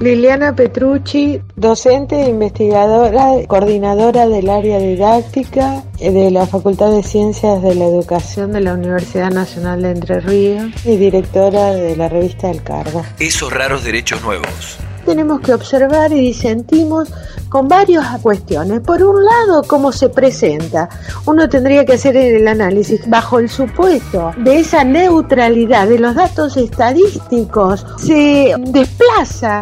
Liliana 0.00 0.56
Petrucci, 0.56 1.42
docente 1.56 2.22
e 2.22 2.30
investigadora, 2.30 3.46
coordinadora 3.46 4.26
del 4.26 4.48
área 4.48 4.78
didáctica 4.78 5.84
de 5.98 6.30
la 6.30 6.46
Facultad 6.46 6.90
de 6.90 7.02
Ciencias 7.02 7.60
de 7.60 7.74
la 7.74 7.84
Educación 7.84 8.52
de 8.52 8.62
la 8.62 8.72
Universidad 8.72 9.30
Nacional 9.30 9.82
de 9.82 9.90
Entre 9.90 10.20
Ríos 10.20 10.70
y 10.86 10.96
directora 10.96 11.74
de 11.74 11.96
la 11.96 12.08
revista 12.08 12.50
El 12.50 12.62
Cargo. 12.62 13.04
Esos 13.18 13.52
raros 13.52 13.84
derechos 13.84 14.22
nuevos. 14.22 14.78
Tenemos 15.04 15.40
que 15.40 15.52
observar 15.52 16.12
y 16.12 16.20
disentimos 16.20 17.12
con 17.50 17.68
varias 17.68 18.20
cuestiones. 18.20 18.80
Por 18.80 19.02
un 19.02 19.22
lado, 19.22 19.62
cómo 19.66 19.92
se 19.92 20.08
presenta. 20.08 20.88
Uno 21.26 21.46
tendría 21.48 21.84
que 21.84 21.94
hacer 21.94 22.16
el 22.16 22.48
análisis 22.48 23.06
bajo 23.06 23.38
el 23.38 23.50
supuesto 23.50 24.32
de 24.38 24.60
esa 24.60 24.82
neutralidad 24.82 25.88
de 25.88 25.98
los 25.98 26.14
datos 26.14 26.56
estadísticos. 26.56 27.84
Se 27.98 28.54
desplaza 28.58 29.60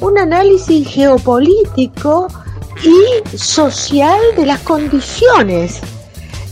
un 0.00 0.18
análisis 0.18 0.88
geopolítico 0.88 2.28
y 2.82 3.36
social 3.36 4.20
de 4.36 4.46
las 4.46 4.60
condiciones 4.60 5.80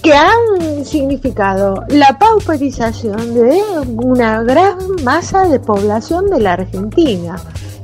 que 0.02 0.12
han 0.12 0.84
significado 0.84 1.82
la 1.88 2.18
pauperización 2.18 3.34
de 3.34 3.62
una 3.86 4.42
gran 4.42 4.76
masa 5.02 5.44
de 5.46 5.58
población 5.58 6.26
de 6.26 6.40
la 6.40 6.52
Argentina. 6.52 7.36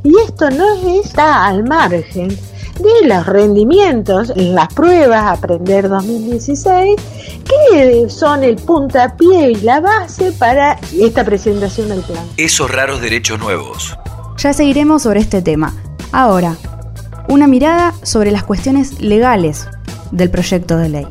Y 0.04 0.18
esto 0.18 0.50
no 0.50 0.74
está 1.00 1.46
al 1.46 1.64
margen 1.64 2.28
de 2.28 3.08
los 3.08 3.26
rendimientos 3.26 4.30
en 4.36 4.54
las 4.54 4.68
pruebas 4.72 5.38
Aprender 5.38 5.88
2016, 5.88 6.96
que 7.44 8.06
son 8.08 8.44
el 8.44 8.56
puntapié 8.56 9.52
y 9.52 9.54
la 9.56 9.80
base 9.80 10.32
para 10.32 10.78
esta 10.98 11.24
presentación 11.24 11.88
del 11.88 12.02
plan. 12.02 12.24
Esos 12.36 12.70
raros 12.70 13.00
derechos 13.00 13.38
nuevos. 13.38 13.96
Ya 14.40 14.54
seguiremos 14.54 15.02
sobre 15.02 15.20
este 15.20 15.42
tema. 15.42 15.74
Ahora, 16.12 16.56
una 17.28 17.46
mirada 17.46 17.92
sobre 18.02 18.30
las 18.30 18.42
cuestiones 18.42 18.98
legales 19.02 19.68
del 20.12 20.30
proyecto 20.30 20.78
de 20.78 20.88
ley. 20.88 21.06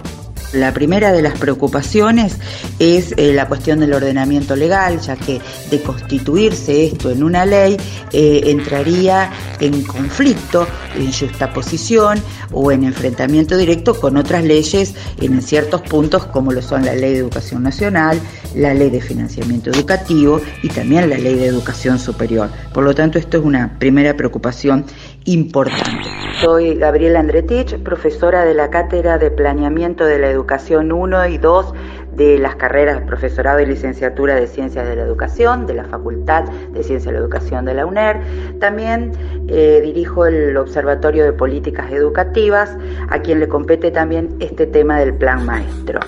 La 0.54 0.74
primera 0.74 1.12
de 1.12 1.22
las 1.22 1.38
preocupaciones 1.38 2.38
es 2.80 3.14
eh, 3.18 3.34
la 3.34 3.48
cuestión 3.48 3.80
del 3.80 3.94
ordenamiento 3.94 4.56
legal, 4.56 5.00
ya 5.00 5.16
que 5.16 5.40
de 5.70 5.82
constituirse 5.82 6.86
esto 6.86 7.12
en 7.12 7.24
una 7.24 7.46
ley 7.46 7.78
eh, 8.12 8.42
entraría 8.46 9.32
en 9.60 9.84
conflicto, 9.84 10.68
en 10.96 11.12
justaposición 11.12 12.20
o 12.52 12.72
en 12.72 12.84
enfrentamiento 12.84 13.58
directo 13.58 14.00
con 14.00 14.18
otras 14.18 14.44
leyes 14.44 14.96
en 15.22 15.40
ciertos 15.42 15.82
puntos 15.82 16.26
como 16.26 16.52
lo 16.52 16.62
son 16.62 16.86
la 16.86 16.96
Ley 16.96 17.14
de 17.14 17.20
Educación 17.20 17.64
Nacional, 17.64 18.20
la 18.56 18.74
Ley 18.74 18.90
de 18.90 19.02
Financiamiento 19.02 19.70
Educativo 19.70 20.42
y 20.64 20.70
también 20.70 21.10
la 21.10 21.18
Ley 21.18 21.36
de 21.36 21.46
Educación 21.46 22.00
Superior. 22.00 22.50
Por 22.74 22.84
lo 22.84 22.96
tanto, 22.96 23.20
esto 23.20 23.38
es 23.38 23.44
una 23.44 23.78
primera 23.78 24.16
preocupación 24.16 24.86
importante. 25.26 26.10
Soy 26.42 26.76
Gabriela 26.76 27.20
Andretich, 27.20 27.78
profesora 27.84 28.46
de 28.46 28.54
la 28.54 28.70
Cátedra 28.70 29.18
de 29.18 29.30
Planeamiento 29.30 30.06
de 30.06 30.20
la 30.20 30.30
Educación 30.30 30.92
1 30.92 31.28
y 31.28 31.38
2 31.38 31.74
de 32.14 32.38
las 32.40 32.56
carreras 32.56 33.00
de 33.00 33.06
profesorado 33.06 33.60
y 33.60 33.66
licenciatura 33.66 34.36
de 34.36 34.48
Ciencias 34.48 34.88
de 34.88 34.96
la 34.96 35.04
Educación 35.04 35.66
de 35.66 35.74
la 35.74 35.86
Facultad 35.86 36.44
de 36.44 36.84
Ciencias 36.84 37.06
de 37.06 37.12
la 37.14 37.20
Educación 37.20 37.66
de 37.66 37.74
la 37.74 37.86
UNER. 37.86 38.22
También 38.60 39.12
eh, 39.48 39.82
dirijo 39.84 40.26
el 40.26 40.56
Observatorio 40.58 41.24
de 41.26 41.34
Políticas 41.34 41.92
Educativas, 41.92 42.78
a 43.10 43.20
quien 43.20 43.40
le 43.40 43.48
compete 43.48 43.92
también 43.92 44.36
este 44.40 44.66
tema 44.66 45.00
del 45.00 45.14
Plan 45.14 45.46
Maestro. 45.46 46.00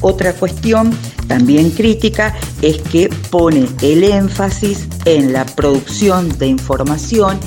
Otra 0.00 0.32
cuestión 0.32 0.92
también 1.26 1.70
crítica 1.70 2.34
es 2.62 2.78
que 2.78 3.08
pone 3.30 3.68
el 3.82 4.04
énfasis 4.04 4.88
en 5.04 5.32
la 5.32 5.44
producción 5.44 6.28
de 6.38 6.46
información 6.46 7.38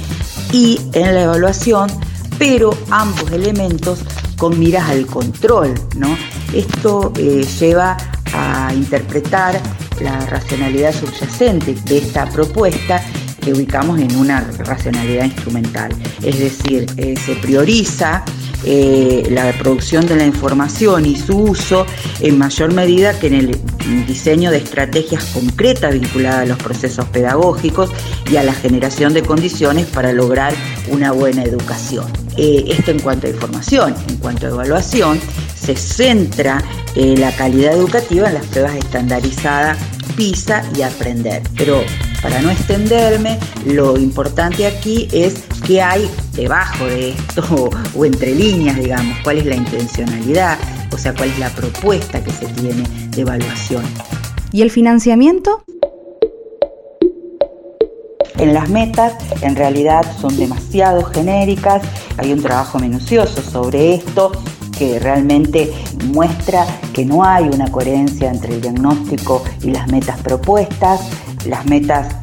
y 0.52 0.80
en 0.94 1.16
la 1.16 1.24
evaluación, 1.24 1.90
pero 2.38 2.72
ambos 2.90 3.32
elementos 3.32 4.00
con 4.38 4.58
miras 4.60 4.90
al 4.90 5.06
control. 5.06 5.74
Esto 6.54 7.14
eh, 7.18 7.46
lleva 7.60 7.98
a 8.34 8.74
interpretar 8.74 9.62
la 10.02 10.20
racionalidad 10.26 10.94
subyacente 10.94 11.76
de 11.86 11.98
esta 12.00 12.28
propuesta 12.30 13.04
que 13.42 13.54
ubicamos 13.54 14.00
en 14.00 14.16
una 14.16 14.42
racionalidad 14.60 15.26
instrumental. 15.26 15.92
Es 16.22 16.40
decir, 16.40 16.86
eh, 16.98 17.16
se 17.18 17.36
prioriza 17.36 18.24
eh, 18.64 19.28
la 19.32 19.52
producción 19.58 20.06
de 20.06 20.16
la 20.16 20.26
información 20.26 21.06
y 21.06 21.16
su 21.16 21.38
uso 21.38 21.86
en 22.20 22.38
mayor 22.38 22.74
medida 22.74 23.18
que 23.20 23.28
en 23.28 23.34
el 23.34 24.06
diseño 24.06 24.52
de 24.52 24.58
estrategias 24.58 25.26
concretas 25.26 25.94
vinculadas 25.94 26.44
a 26.44 26.46
los 26.46 26.58
procesos 26.58 27.06
pedagógicos 27.06 27.90
y 28.30 28.38
a 28.38 28.44
la 28.44 28.54
generación 28.54 29.14
de 29.14 29.24
condiciones 29.24 29.88
para 29.88 30.14
lograr 30.14 30.54
una 30.90 31.12
buena 31.12 31.44
educación. 31.44 32.06
Eh, 32.38 32.66
esto 32.68 32.92
en 32.92 33.00
cuanto 33.00 33.28
a 33.28 33.30
información, 33.30 33.96
en 34.08 34.18
cuanto 34.18 34.48
a 34.48 34.50
evaluación, 34.50 35.20
se 35.56 35.76
centra 35.76 36.64
eh, 36.96 37.16
la 37.18 37.36
calidad 37.36 37.74
educativa 37.74 38.28
en 38.28 38.36
las 38.36 38.46
pruebas 38.48 38.76
estandarizadas 38.76 39.78
PISA 40.16 40.64
y 40.78 40.82
aprender. 40.82 41.42
Pero 41.58 41.84
para 42.22 42.42
no 42.42 42.50
extenderme, 42.50 43.40
lo 43.66 43.98
importante 43.98 44.66
aquí 44.66 45.08
es 45.12 45.44
qué 45.66 45.82
hay 45.82 46.10
debajo 46.34 46.86
de 46.86 47.10
esto 47.10 47.44
o, 47.56 47.70
o 48.00 48.06
entre 48.06 48.36
líneas, 48.36 48.78
digamos, 48.78 49.18
cuál 49.24 49.40
es 49.40 49.46
la 49.46 49.56
intencionalidad, 49.56 50.58
o 50.92 50.98
sea, 50.98 51.14
cuál 51.14 51.30
es 51.30 51.40
la 51.40 51.50
propuesta 51.50 52.24
que 52.24 52.32
se 52.32 52.46
tiene 52.48 52.84
de 53.10 53.22
evaluación. 53.22 53.84
¿Y 54.52 54.62
el 54.62 54.72
financiamiento? 54.72 55.64
En 58.38 58.54
las 58.54 58.70
metas 58.70 59.14
en 59.42 59.56
realidad 59.56 60.04
son 60.20 60.36
demasiado 60.36 61.04
genéricas, 61.04 61.84
hay 62.18 62.34
un 62.34 62.42
trabajo 62.42 62.80
minucioso 62.80 63.42
sobre 63.42 63.94
esto 63.94 64.32
que 64.78 64.98
realmente 64.98 65.72
muestra 66.06 66.66
que 66.92 67.06
no 67.06 67.24
hay 67.24 67.44
una 67.44 67.72
coherencia 67.72 68.32
entre 68.32 68.56
el 68.56 68.62
diagnóstico 68.62 69.44
y 69.62 69.70
las 69.70 69.88
metas 69.92 70.20
propuestas. 70.22 71.02
Las 71.46 71.66
metas 71.66 72.16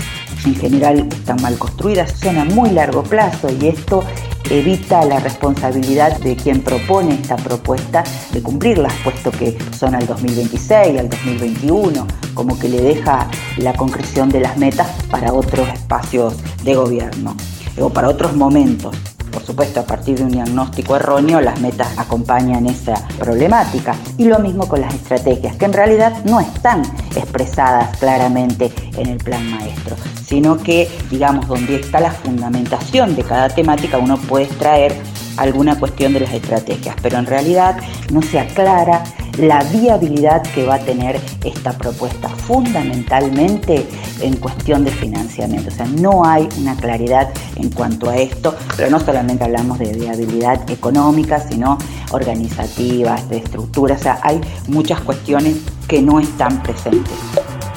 en 0.44 0.54
general 0.54 1.09
están 1.11 1.42
mal 1.42 1.59
construidas, 1.59 2.12
son 2.12 2.38
a 2.38 2.44
muy 2.44 2.70
largo 2.70 3.02
plazo 3.02 3.48
y 3.61 3.66
esto 3.66 4.04
evita 4.50 5.04
la 5.04 5.18
responsabilidad 5.20 6.18
de 6.20 6.37
quien 6.37 6.62
propone 6.62 7.14
esta 7.14 7.37
propuesta 7.37 8.04
de 8.33 8.42
cumplirlas, 8.42 8.92
puesto 9.04 9.31
que 9.31 9.59
son 9.76 9.94
al 9.94 10.07
2026, 10.07 10.98
al 10.98 11.09
2021, 11.09 12.07
como 12.35 12.59
que 12.59 12.68
le 12.68 12.81
deja 12.81 13.28
la 13.59 13.74
concreción 13.74 14.28
de 14.28 14.40
las 14.40 14.57
metas 14.57 14.88
para 15.11 15.33
otros 15.33 15.68
espacios 15.68 16.35
de 16.62 16.74
gobierno 16.74 17.37
o 17.81 17.90
para 17.90 18.09
otros 18.09 18.35
momentos. 18.35 18.96
Por 19.31 19.45
supuesto, 19.45 19.81
a 19.81 19.85
partir 19.85 20.19
de 20.19 20.25
un 20.25 20.31
diagnóstico 20.31 20.97
erróneo, 20.97 21.41
las 21.41 21.61
metas 21.61 21.99
acompañan 21.99 22.67
esa 22.67 22.95
problemática. 23.19 23.95
Y 24.17 24.25
lo 24.25 24.38
mismo 24.38 24.69
con 24.69 24.81
las 24.81 24.95
estrategias, 24.95 25.57
que 25.57 25.64
en 25.64 25.73
realidad 25.73 26.25
no 26.25 26.41
están 26.41 26.83
expresadas 27.14 27.97
claramente 27.99 28.73
en 28.97 29.09
el 29.09 29.19
plan 29.19 29.51
maestro, 29.51 29.97
sino 30.25 30.59
que, 30.59 30.88
digamos, 31.11 31.49
donde 31.49 31.77
está 31.77 32.01
la 32.01 32.11
fundamentación 32.11 33.17
de 33.17 33.23
cada 33.23 33.49
temática, 33.49 33.99
uno 33.99 34.17
puede 34.19 34.45
extraer 34.45 34.95
alguna 35.37 35.79
cuestión 35.79 36.12
de 36.12 36.21
las 36.21 36.33
estrategias, 36.33 36.97
pero 37.01 37.19
en 37.19 37.27
realidad 37.27 37.77
no 38.12 38.23
se 38.23 38.41
aclara 38.41 39.05
la 39.38 39.62
viabilidad 39.64 40.42
que 40.42 40.64
va 40.66 40.77
a 40.77 40.79
tener 40.81 41.20
esta 41.44 41.72
propuesta 41.72 42.29
fundamentalmente 42.29 43.87
en 44.20 44.37
cuestión 44.37 44.85
de 44.85 44.90
financiamiento. 44.90 45.68
O 45.70 45.74
sea, 45.74 45.87
no 45.87 46.24
hay 46.24 46.48
una 46.59 46.77
claridad 46.77 47.29
en 47.57 47.70
cuanto 47.70 48.11
a 48.11 48.16
esto, 48.16 48.57
pero 48.77 48.90
no 48.90 49.01
solamente 49.01 49.44
hablamos 49.44 49.79
de 49.79 49.92
viabilidad 49.92 50.68
económica, 50.70 51.40
sino 51.40 51.79
organizativas, 52.11 53.29
de 53.29 53.38
estructura, 53.38 53.94
o 53.94 53.98
sea, 53.98 54.18
hay 54.22 54.40
muchas 54.66 55.01
cuestiones 55.01 55.57
que 55.87 56.03
no 56.03 56.20
están 56.20 56.62
presentes. 56.62 57.14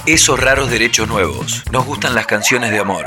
Esos 0.06 0.40
raros 0.40 0.70
derechos 0.70 1.08
nuevos. 1.08 1.62
Nos 1.70 1.86
gustan 1.86 2.14
las 2.14 2.26
canciones 2.26 2.70
de 2.70 2.80
amor. 2.80 3.06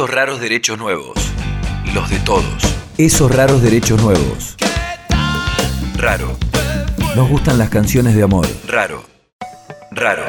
Esos 0.00 0.14
raros 0.14 0.40
derechos 0.40 0.78
nuevos. 0.78 1.14
Los 1.92 2.08
de 2.08 2.18
todos. 2.20 2.74
Esos 2.96 3.30
raros 3.36 3.60
derechos 3.60 4.00
nuevos. 4.00 4.56
Raro. 5.94 6.38
Nos 7.14 7.28
gustan 7.28 7.58
las 7.58 7.68
canciones 7.68 8.14
de 8.14 8.22
amor. 8.22 8.46
Raro. 8.66 9.04
Raro. 9.90 10.22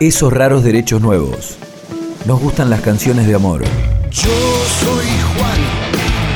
Esos 0.00 0.32
raros 0.32 0.64
derechos 0.64 1.02
nuevos. 1.02 1.58
Nos 2.24 2.40
gustan 2.40 2.70
las 2.70 2.80
canciones 2.80 3.26
de 3.26 3.34
amor. 3.34 3.62
Yo 4.10 4.30
soy 4.80 5.06
Juan, 5.36 5.60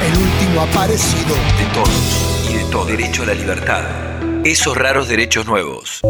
el 0.04 0.18
último 0.18 0.60
aparecido. 0.60 1.34
De 1.56 1.64
todos 1.72 2.50
y 2.50 2.52
de 2.52 2.64
todo. 2.64 2.84
Derecho 2.84 3.22
a 3.22 3.26
la 3.28 3.34
libertad. 3.34 3.82
Esos 4.44 4.76
raros 4.76 5.08
derechos 5.08 5.46
nuevos. 5.46 6.02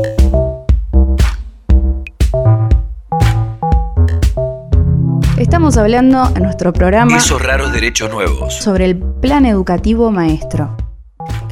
Estamos 5.69 5.85
hablando 5.85 6.33
en 6.35 6.45
nuestro 6.45 6.73
programa 6.73 7.19
Esos 7.19 7.43
raros 7.43 7.71
derechos 7.75 8.11
nuevos. 8.11 8.55
sobre 8.55 8.87
el 8.87 8.97
Plan 8.97 9.45
Educativo 9.45 10.11
Maestro. 10.11 10.75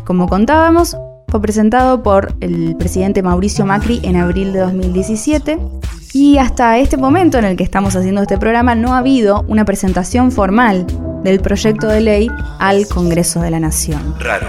Como 0.07 0.27
contábamos, 0.27 0.97
fue 1.29 1.43
presentado 1.43 2.03
por 2.03 2.35
el 2.41 2.77
presidente 2.79 3.23
Mauricio 3.23 3.67
Macri 3.67 4.01
en 4.05 4.17
abril 4.17 4.55
de 4.55 4.61
2017 4.61 5.59
y 6.15 6.39
hasta 6.39 6.79
este 6.79 6.97
momento 6.97 7.37
en 7.37 7.45
el 7.45 7.59
que 7.59 7.65
estamos 7.65 7.95
haciendo 7.95 8.23
este 8.23 8.39
programa 8.39 8.75
no 8.75 8.95
ha 8.95 8.99
habido 9.01 9.45
una 9.49 9.67
presentación 9.67 10.33
formal 10.33 10.87
del 11.23 11.41
proyecto 11.41 11.87
de 11.87 12.01
ley 12.01 12.31
al 12.59 12.89
Congreso 12.89 13.43
de 13.43 13.51
la 13.51 13.61
Nación. 13.61 14.15
Raro. 14.19 14.47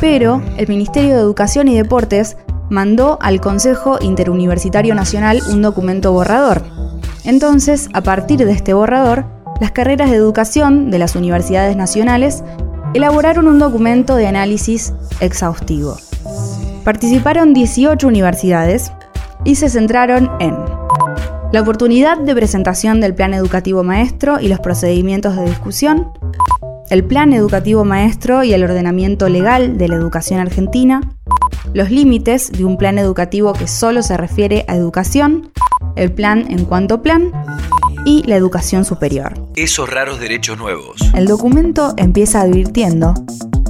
Pero 0.00 0.40
el 0.56 0.66
Ministerio 0.66 1.14
de 1.14 1.20
Educación 1.20 1.68
y 1.68 1.76
Deportes 1.76 2.38
mandó 2.70 3.18
al 3.20 3.42
Consejo 3.42 3.98
Interuniversitario 4.00 4.94
Nacional 4.94 5.42
un 5.50 5.60
documento 5.60 6.10
borrador. 6.10 6.62
Entonces, 7.24 7.88
a 7.92 8.00
partir 8.02 8.44
de 8.44 8.52
este 8.52 8.74
borrador, 8.74 9.26
las 9.60 9.72
carreras 9.72 10.10
de 10.10 10.16
educación 10.16 10.90
de 10.90 10.98
las 10.98 11.16
universidades 11.16 11.76
nacionales 11.76 12.42
elaboraron 12.94 13.46
un 13.46 13.58
documento 13.58 14.16
de 14.16 14.26
análisis 14.26 14.94
exhaustivo. 15.20 15.96
Participaron 16.84 17.52
18 17.52 18.06
universidades 18.08 18.90
y 19.44 19.56
se 19.56 19.68
centraron 19.68 20.30
en 20.40 20.54
la 21.52 21.60
oportunidad 21.60 22.18
de 22.18 22.34
presentación 22.34 23.00
del 23.00 23.14
plan 23.14 23.34
educativo 23.34 23.82
maestro 23.82 24.40
y 24.40 24.48
los 24.48 24.60
procedimientos 24.60 25.36
de 25.36 25.44
discusión, 25.44 26.12
el 26.90 27.04
plan 27.04 27.32
educativo 27.32 27.84
maestro 27.84 28.44
y 28.44 28.52
el 28.52 28.64
ordenamiento 28.64 29.28
legal 29.28 29.76
de 29.76 29.88
la 29.88 29.96
educación 29.96 30.40
argentina, 30.40 31.00
los 31.74 31.90
límites 31.90 32.50
de 32.50 32.64
un 32.64 32.76
plan 32.76 32.98
educativo 32.98 33.52
que 33.52 33.68
solo 33.68 34.02
se 34.02 34.16
refiere 34.16 34.64
a 34.68 34.74
educación, 34.74 35.50
el 35.96 36.12
plan 36.12 36.46
en 36.50 36.64
cuanto 36.64 37.02
plan 37.02 37.32
y 38.04 38.22
la 38.24 38.36
educación 38.36 38.84
superior. 38.84 39.34
Esos 39.56 39.88
raros 39.88 40.20
derechos 40.20 40.58
nuevos. 40.58 41.00
El 41.14 41.26
documento 41.26 41.94
empieza 41.96 42.40
advirtiendo 42.40 43.14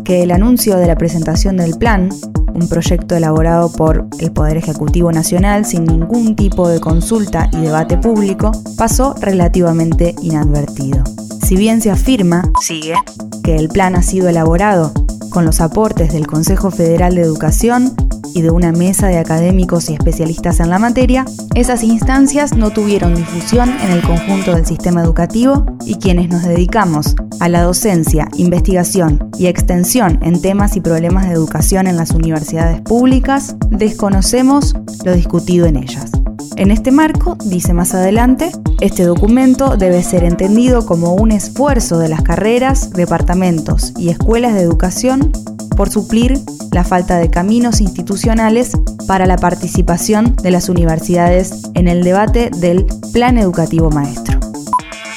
que 0.04 0.22
el 0.22 0.30
anuncio 0.30 0.76
de 0.76 0.86
la 0.86 0.96
presentación 0.96 1.56
del 1.56 1.76
plan, 1.78 2.10
un 2.52 2.68
proyecto 2.68 3.16
elaborado 3.16 3.70
por 3.70 4.06
el 4.18 4.32
Poder 4.32 4.56
Ejecutivo 4.56 5.12
Nacional 5.12 5.64
sin 5.64 5.84
ningún 5.84 6.36
tipo 6.36 6.68
de 6.68 6.80
consulta 6.80 7.48
y 7.52 7.58
debate 7.58 7.96
público, 7.96 8.52
pasó 8.76 9.14
relativamente 9.20 10.14
inadvertido. 10.22 11.04
Si 11.46 11.56
bien 11.56 11.80
se 11.80 11.90
afirma, 11.90 12.50
sigue, 12.60 12.94
que 13.42 13.56
el 13.56 13.68
plan 13.68 13.96
ha 13.96 14.02
sido 14.02 14.28
elaborado 14.28 14.92
con 15.30 15.44
los 15.44 15.60
aportes 15.60 16.12
del 16.12 16.26
Consejo 16.26 16.70
Federal 16.70 17.14
de 17.14 17.22
Educación 17.22 17.94
y 18.34 18.42
de 18.42 18.50
una 18.50 18.72
mesa 18.72 19.08
de 19.08 19.18
académicos 19.18 19.90
y 19.90 19.94
especialistas 19.94 20.60
en 20.60 20.70
la 20.70 20.78
materia, 20.78 21.24
esas 21.54 21.82
instancias 21.82 22.56
no 22.56 22.70
tuvieron 22.70 23.14
difusión 23.14 23.70
en 23.82 23.90
el 23.90 24.02
conjunto 24.02 24.54
del 24.54 24.66
sistema 24.66 25.02
educativo 25.02 25.66
y 25.84 25.96
quienes 25.96 26.28
nos 26.28 26.42
dedicamos 26.42 27.16
a 27.40 27.48
la 27.48 27.62
docencia, 27.62 28.28
investigación 28.36 29.30
y 29.38 29.46
extensión 29.46 30.18
en 30.22 30.40
temas 30.40 30.76
y 30.76 30.80
problemas 30.80 31.26
de 31.26 31.34
educación 31.34 31.86
en 31.86 31.96
las 31.96 32.10
universidades 32.10 32.80
públicas, 32.82 33.56
desconocemos 33.70 34.74
lo 35.04 35.14
discutido 35.14 35.66
en 35.66 35.76
ellas. 35.76 36.10
En 36.56 36.70
este 36.70 36.90
marco, 36.90 37.36
dice 37.42 37.72
más 37.72 37.94
adelante, 37.94 38.52
este 38.80 39.04
documento 39.04 39.76
debe 39.78 40.02
ser 40.02 40.24
entendido 40.24 40.84
como 40.84 41.14
un 41.14 41.32
esfuerzo 41.32 41.98
de 41.98 42.08
las 42.08 42.22
carreras, 42.22 42.90
departamentos 42.90 43.94
y 43.96 44.10
escuelas 44.10 44.52
de 44.54 44.60
educación 44.60 45.32
por 45.80 45.88
suplir 45.88 46.38
la 46.72 46.84
falta 46.84 47.16
de 47.16 47.30
caminos 47.30 47.80
institucionales 47.80 48.72
para 49.06 49.24
la 49.24 49.38
participación 49.38 50.36
de 50.36 50.50
las 50.50 50.68
universidades 50.68 51.70
en 51.72 51.88
el 51.88 52.04
debate 52.04 52.50
del 52.54 52.84
Plan 53.14 53.38
Educativo 53.38 53.88
Maestro. 53.88 54.38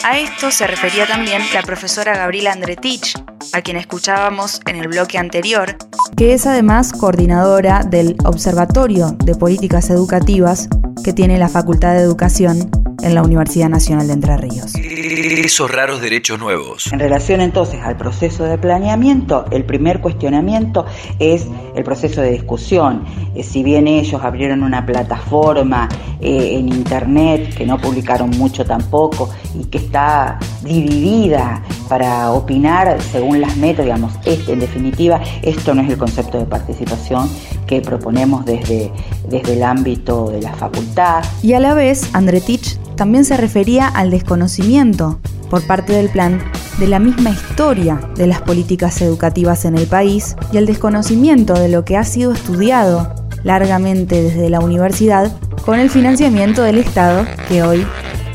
A 0.06 0.18
esto 0.20 0.52
se 0.52 0.66
refería 0.66 1.06
también 1.06 1.42
la 1.54 1.64
profesora 1.64 2.16
Gabriela 2.16 2.54
Andretich, 2.54 3.22
a 3.52 3.62
quien 3.62 3.76
escuchábamos 3.76 4.62
en 4.66 4.78
el 4.78 4.88
bloque 4.88 5.18
anterior, 5.18 5.76
que 6.16 6.34
es 6.34 6.48
además 6.48 6.94
coordinadora 6.94 7.84
del 7.84 8.16
Observatorio 8.24 9.18
de 9.22 9.36
Políticas 9.36 9.90
Educativas 9.90 10.70
que 11.04 11.12
tiene 11.12 11.40
la 11.40 11.50
Facultad 11.50 11.92
de 11.92 12.04
Educación 12.04 12.70
en 13.04 13.16
la 13.16 13.22
Universidad 13.22 13.70
Nacional 13.70 14.08
de 14.08 14.14
Entre 14.14 14.38
Ríos. 14.38 14.74
Esos 14.76 15.70
raros 15.70 16.02
derechos 16.02 16.40
nuevos. 16.40 16.92
En 16.92 17.00
relación 17.00 17.42
entonces 17.42 17.82
al 17.84 17.98
proceso 17.98 18.46
de 18.46 18.58
planeamiento, 18.58 19.46
el 19.52 19.66
primer 19.66 20.00
cuestionamiento 20.00 20.86
es 21.20 21.46
el 21.76 21.84
proceso 21.84 22.22
de 22.22 22.32
discusión. 22.32 23.04
Eh, 23.36 23.44
si 23.44 23.64
bien 23.64 23.88
ellos 23.88 24.22
abrieron 24.24 24.64
una 24.64 24.86
plataforma 24.86 25.90
eh, 26.22 26.58
en 26.58 26.70
Internet, 26.70 27.54
que 27.56 27.66
no 27.66 27.78
publicaron 27.78 28.30
mucho 28.32 28.66
tampoco, 28.66 29.30
y 29.54 29.66
que 29.66 29.80
está 29.80 30.40
dividida 30.64 31.62
para 31.90 32.32
opinar 32.32 32.98
según 33.02 33.42
las 33.42 33.58
metas, 33.58 33.86
digamos, 33.86 34.14
este, 34.26 34.54
en 34.54 34.60
definitiva, 34.60 35.22
esto 35.42 35.74
no 35.74 35.82
es 35.82 35.90
el 35.90 35.98
concepto 35.98 36.40
de 36.40 36.46
participación 36.46 37.30
que 37.68 37.82
proponemos 37.82 38.46
desde, 38.46 38.92
desde 39.28 39.54
el 39.54 39.64
ámbito 39.64 40.30
de 40.30 40.42
la 40.42 40.54
facultad. 40.54 41.24
Y 41.42 41.54
a 41.54 41.60
la 41.60 41.74
vez, 41.74 42.10
Andretich 42.14 42.78
también 42.96 43.26
se 43.26 43.38
refería 43.38 43.88
al 43.88 44.12
desconocimiento 44.12 45.20
por 45.50 45.66
parte 45.66 45.94
del 45.94 46.10
plan 46.10 46.40
de 46.80 46.88
la 46.88 47.00
misma 47.00 47.30
historia 47.30 48.00
de 48.16 48.28
las 48.28 48.42
políticas 48.42 49.02
educativas 49.02 49.66
en 49.66 49.78
el 49.78 49.88
país 49.88 50.36
y 50.52 50.58
el 50.58 50.66
desconocimiento 50.66 51.54
de 51.54 51.70
lo 51.70 51.86
que 51.86 51.98
ha 51.98 52.04
sido 52.04 52.34
estudiado 52.34 53.14
largamente 53.44 54.22
desde 54.24 54.50
la 54.50 54.60
universidad 54.60 55.32
con 55.66 55.80
el 55.80 55.90
financiamiento 55.90 56.64
del 56.64 56.78
Estado 56.78 57.26
que 57.48 57.64
hoy 57.64 57.86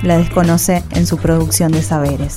la 0.02 0.18
desconoce 0.18 0.84
en 0.92 1.06
su 1.06 1.16
producción 1.16 1.72
de 1.72 1.82
saberes. 1.82 2.36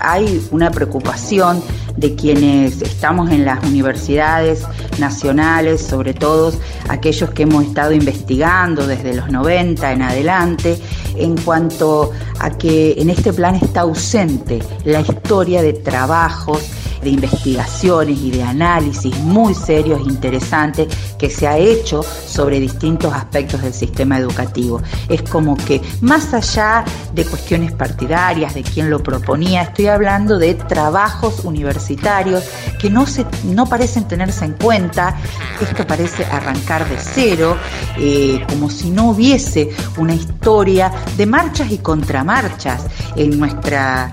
Hay 0.00 0.44
una 0.50 0.70
preocupación 0.70 1.62
de 1.96 2.14
quienes 2.14 2.82
estamos 2.82 3.30
en 3.30 3.44
las 3.44 3.62
universidades 3.64 4.64
nacionales, 4.98 5.82
sobre 5.82 6.14
todo 6.14 6.52
aquellos 6.88 7.30
que 7.30 7.42
hemos 7.44 7.64
estado 7.64 7.92
investigando 7.92 8.86
desde 8.86 9.14
los 9.14 9.30
90 9.30 9.92
en 9.92 10.02
adelante, 10.02 10.78
en 11.16 11.36
cuanto 11.36 12.10
a 12.38 12.50
que 12.50 12.94
en 12.98 13.10
este 13.10 13.32
plan 13.32 13.54
está 13.56 13.82
ausente 13.82 14.60
la 14.84 15.00
historia 15.00 15.62
de 15.62 15.72
trabajos 15.72 16.62
de 17.02 17.10
investigaciones 17.10 18.18
y 18.20 18.30
de 18.30 18.42
análisis 18.42 19.16
muy 19.20 19.54
serios 19.54 20.00
e 20.00 20.04
interesantes 20.04 20.88
que 21.18 21.30
se 21.30 21.46
ha 21.46 21.58
hecho 21.58 22.02
sobre 22.02 22.60
distintos 22.60 23.12
aspectos 23.12 23.62
del 23.62 23.74
sistema 23.74 24.18
educativo. 24.18 24.80
Es 25.08 25.22
como 25.22 25.56
que 25.56 25.80
más 26.00 26.32
allá 26.34 26.84
de 27.14 27.24
cuestiones 27.24 27.72
partidarias, 27.72 28.54
de 28.54 28.62
quién 28.62 28.90
lo 28.90 29.02
proponía, 29.02 29.62
estoy 29.62 29.86
hablando 29.86 30.38
de 30.38 30.54
trabajos 30.54 31.44
universitarios 31.44 32.44
que 32.80 32.90
no, 32.90 33.06
se, 33.06 33.26
no 33.44 33.66
parecen 33.66 34.06
tenerse 34.08 34.44
en 34.44 34.52
cuenta, 34.52 35.16
esto 35.60 35.86
parece 35.86 36.24
arrancar 36.24 36.88
de 36.88 36.96
cero, 36.98 37.56
eh, 37.98 38.44
como 38.48 38.70
si 38.70 38.90
no 38.90 39.10
hubiese 39.10 39.70
una 39.96 40.14
historia 40.14 40.92
de 41.16 41.26
marchas 41.26 41.70
y 41.70 41.78
contramarchas 41.78 42.86
en 43.16 43.38
nuestra 43.38 44.10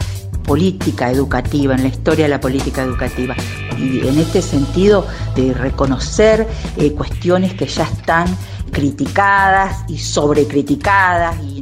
política 0.50 1.12
educativa, 1.12 1.76
en 1.76 1.84
la 1.84 1.90
historia 1.90 2.26
de 2.26 2.30
la 2.30 2.42
política 2.42 2.82
educativa. 2.82 3.36
Y 3.78 4.00
en 4.08 4.18
este 4.18 4.42
sentido 4.42 5.06
de 5.36 5.54
reconocer 5.54 6.48
eh, 6.76 6.92
cuestiones 6.94 7.54
que 7.54 7.68
ya 7.68 7.84
están 7.84 8.26
criticadas 8.72 9.84
y 9.88 9.98
sobrecriticadas 9.98 11.36
y 11.44 11.60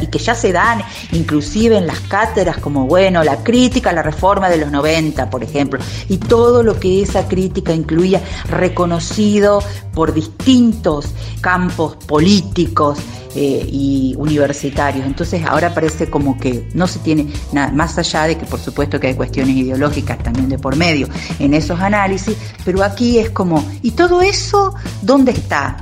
y 0.00 0.06
que 0.06 0.18
ya 0.18 0.34
se 0.34 0.52
dan 0.52 0.82
inclusive 1.12 1.76
en 1.76 1.86
las 1.86 2.00
cátedras 2.00 2.58
como 2.58 2.86
bueno 2.86 3.24
la 3.24 3.42
crítica 3.42 3.90
a 3.90 3.92
la 3.92 4.02
reforma 4.02 4.48
de 4.48 4.58
los 4.58 4.70
90 4.70 5.28
por 5.28 5.42
ejemplo 5.42 5.80
y 6.08 6.18
todo 6.18 6.62
lo 6.62 6.78
que 6.78 7.02
esa 7.02 7.26
crítica 7.26 7.72
incluía 7.72 8.20
reconocido 8.48 9.62
por 9.92 10.14
distintos 10.14 11.06
campos 11.40 11.96
políticos 12.06 12.98
eh, 13.36 13.64
y 13.70 14.14
universitarios. 14.18 15.06
Entonces 15.06 15.44
ahora 15.46 15.72
parece 15.72 16.10
como 16.10 16.36
que 16.36 16.68
no 16.74 16.88
se 16.88 16.98
tiene 16.98 17.32
nada, 17.52 17.70
más 17.70 17.96
allá 17.96 18.24
de 18.24 18.36
que 18.36 18.44
por 18.44 18.58
supuesto 18.58 18.98
que 18.98 19.06
hay 19.06 19.14
cuestiones 19.14 19.54
ideológicas 19.54 20.18
también 20.18 20.48
de 20.48 20.58
por 20.58 20.74
medio 20.74 21.08
en 21.38 21.54
esos 21.54 21.78
análisis, 21.78 22.36
pero 22.64 22.82
aquí 22.82 23.20
es 23.20 23.30
como, 23.30 23.64
¿y 23.82 23.92
todo 23.92 24.20
eso 24.20 24.74
dónde 25.02 25.30
está? 25.30 25.76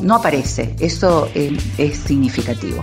No 0.00 0.16
aparece, 0.16 0.74
eso 0.80 1.28
eh, 1.34 1.56
es 1.78 1.96
significativo. 1.98 2.82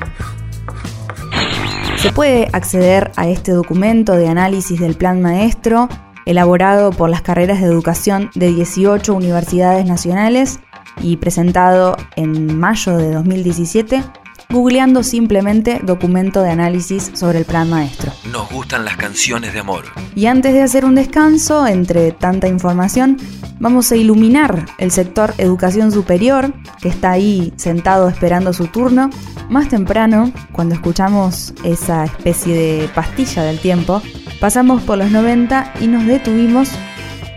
Se 1.97 2.11
puede 2.11 2.49
acceder 2.51 3.11
a 3.15 3.27
este 3.27 3.53
documento 3.53 4.13
de 4.13 4.27
análisis 4.27 4.79
del 4.79 4.95
plan 4.95 5.21
maestro 5.21 5.87
elaborado 6.25 6.91
por 6.91 7.09
las 7.09 7.21
carreras 7.21 7.61
de 7.61 7.67
educación 7.67 8.29
de 8.35 8.47
18 8.47 9.13
universidades 9.13 9.85
nacionales 9.85 10.59
y 11.01 11.17
presentado 11.17 11.97
en 12.15 12.57
mayo 12.57 12.97
de 12.97 13.11
2017 13.11 14.03
googleando 14.49 15.03
simplemente 15.03 15.79
documento 15.83 16.41
de 16.41 16.51
análisis 16.51 17.11
sobre 17.13 17.39
el 17.39 17.45
plan 17.45 17.69
maestro. 17.69 18.11
Nos 18.31 18.49
gustan 18.49 18.85
las 18.85 18.97
canciones 18.97 19.53
de 19.53 19.59
amor. 19.59 19.85
Y 20.15 20.27
antes 20.27 20.53
de 20.53 20.61
hacer 20.61 20.85
un 20.85 20.95
descanso 20.95 21.67
entre 21.67 22.11
tanta 22.11 22.47
información, 22.47 23.17
vamos 23.59 23.91
a 23.91 23.95
iluminar 23.95 24.65
el 24.77 24.91
sector 24.91 25.33
educación 25.37 25.91
superior, 25.91 26.53
que 26.81 26.89
está 26.89 27.11
ahí 27.11 27.53
sentado 27.55 28.07
esperando 28.07 28.53
su 28.53 28.67
turno. 28.67 29.09
Más 29.49 29.69
temprano, 29.69 30.31
cuando 30.51 30.75
escuchamos 30.75 31.53
esa 31.63 32.05
especie 32.05 32.55
de 32.55 32.87
pastilla 32.89 33.43
del 33.43 33.59
tiempo, 33.59 34.01
pasamos 34.39 34.81
por 34.83 34.97
los 34.97 35.11
90 35.11 35.73
y 35.81 35.87
nos 35.87 36.05
detuvimos 36.05 36.69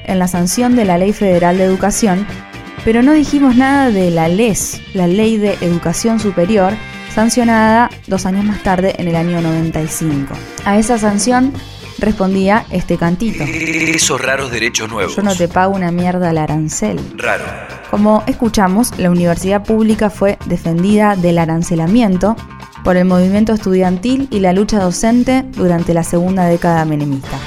en 0.07 0.19
la 0.19 0.29
sanción 0.29 0.77
de 0.77 0.85
la 0.85 0.99
Ley 0.99 1.13
Federal 1.13 1.59
de 1.59 1.65
Educación, 1.65 2.27
pero 2.85 3.03
no 3.03 3.13
dijimos 3.13 3.57
nada 3.57 3.91
de 3.91 4.11
la 4.11 4.29
LES, 4.29 4.81
la 4.95 5.07
Ley 5.07 5.37
de 5.37 5.55
Educación 5.61 6.21
Superior, 6.21 6.73
sancionada 7.17 7.89
dos 8.09 8.27
años 8.27 8.45
más 8.45 8.62
tarde 8.62 8.95
en 8.99 9.09
el 9.09 9.17
año 9.17 9.41
95. 9.41 10.35
A 10.67 10.77
esa 10.77 10.99
sanción 10.99 11.51
respondía 11.99 12.67
este 12.71 12.99
cantito. 12.99 13.43
Esos 13.43 14.21
raros 14.21 14.51
derechos 14.51 14.91
nuevos. 14.91 15.17
Yo 15.17 15.23
no 15.23 15.35
te 15.35 15.49
pago 15.49 15.75
una 15.75 15.91
mierda 15.91 16.29
al 16.29 16.37
arancel. 16.37 17.01
Raro. 17.17 17.43
Como 17.91 18.23
escuchamos, 18.27 18.99
la 18.99 19.11
universidad 19.11 19.64
pública 19.64 20.11
fue 20.11 20.37
defendida 20.45 21.17
del 21.17 21.39
arancelamiento 21.39 22.37
por 22.85 22.99
el 22.99 23.07
movimiento 23.07 23.55
estudiantil 23.55 24.29
y 24.31 24.41
la 24.41 24.53
lucha 24.53 24.79
docente 24.79 25.43
durante 25.53 25.95
la 25.95 26.03
segunda 26.03 26.45
década 26.45 26.85
menemista. 26.85 27.39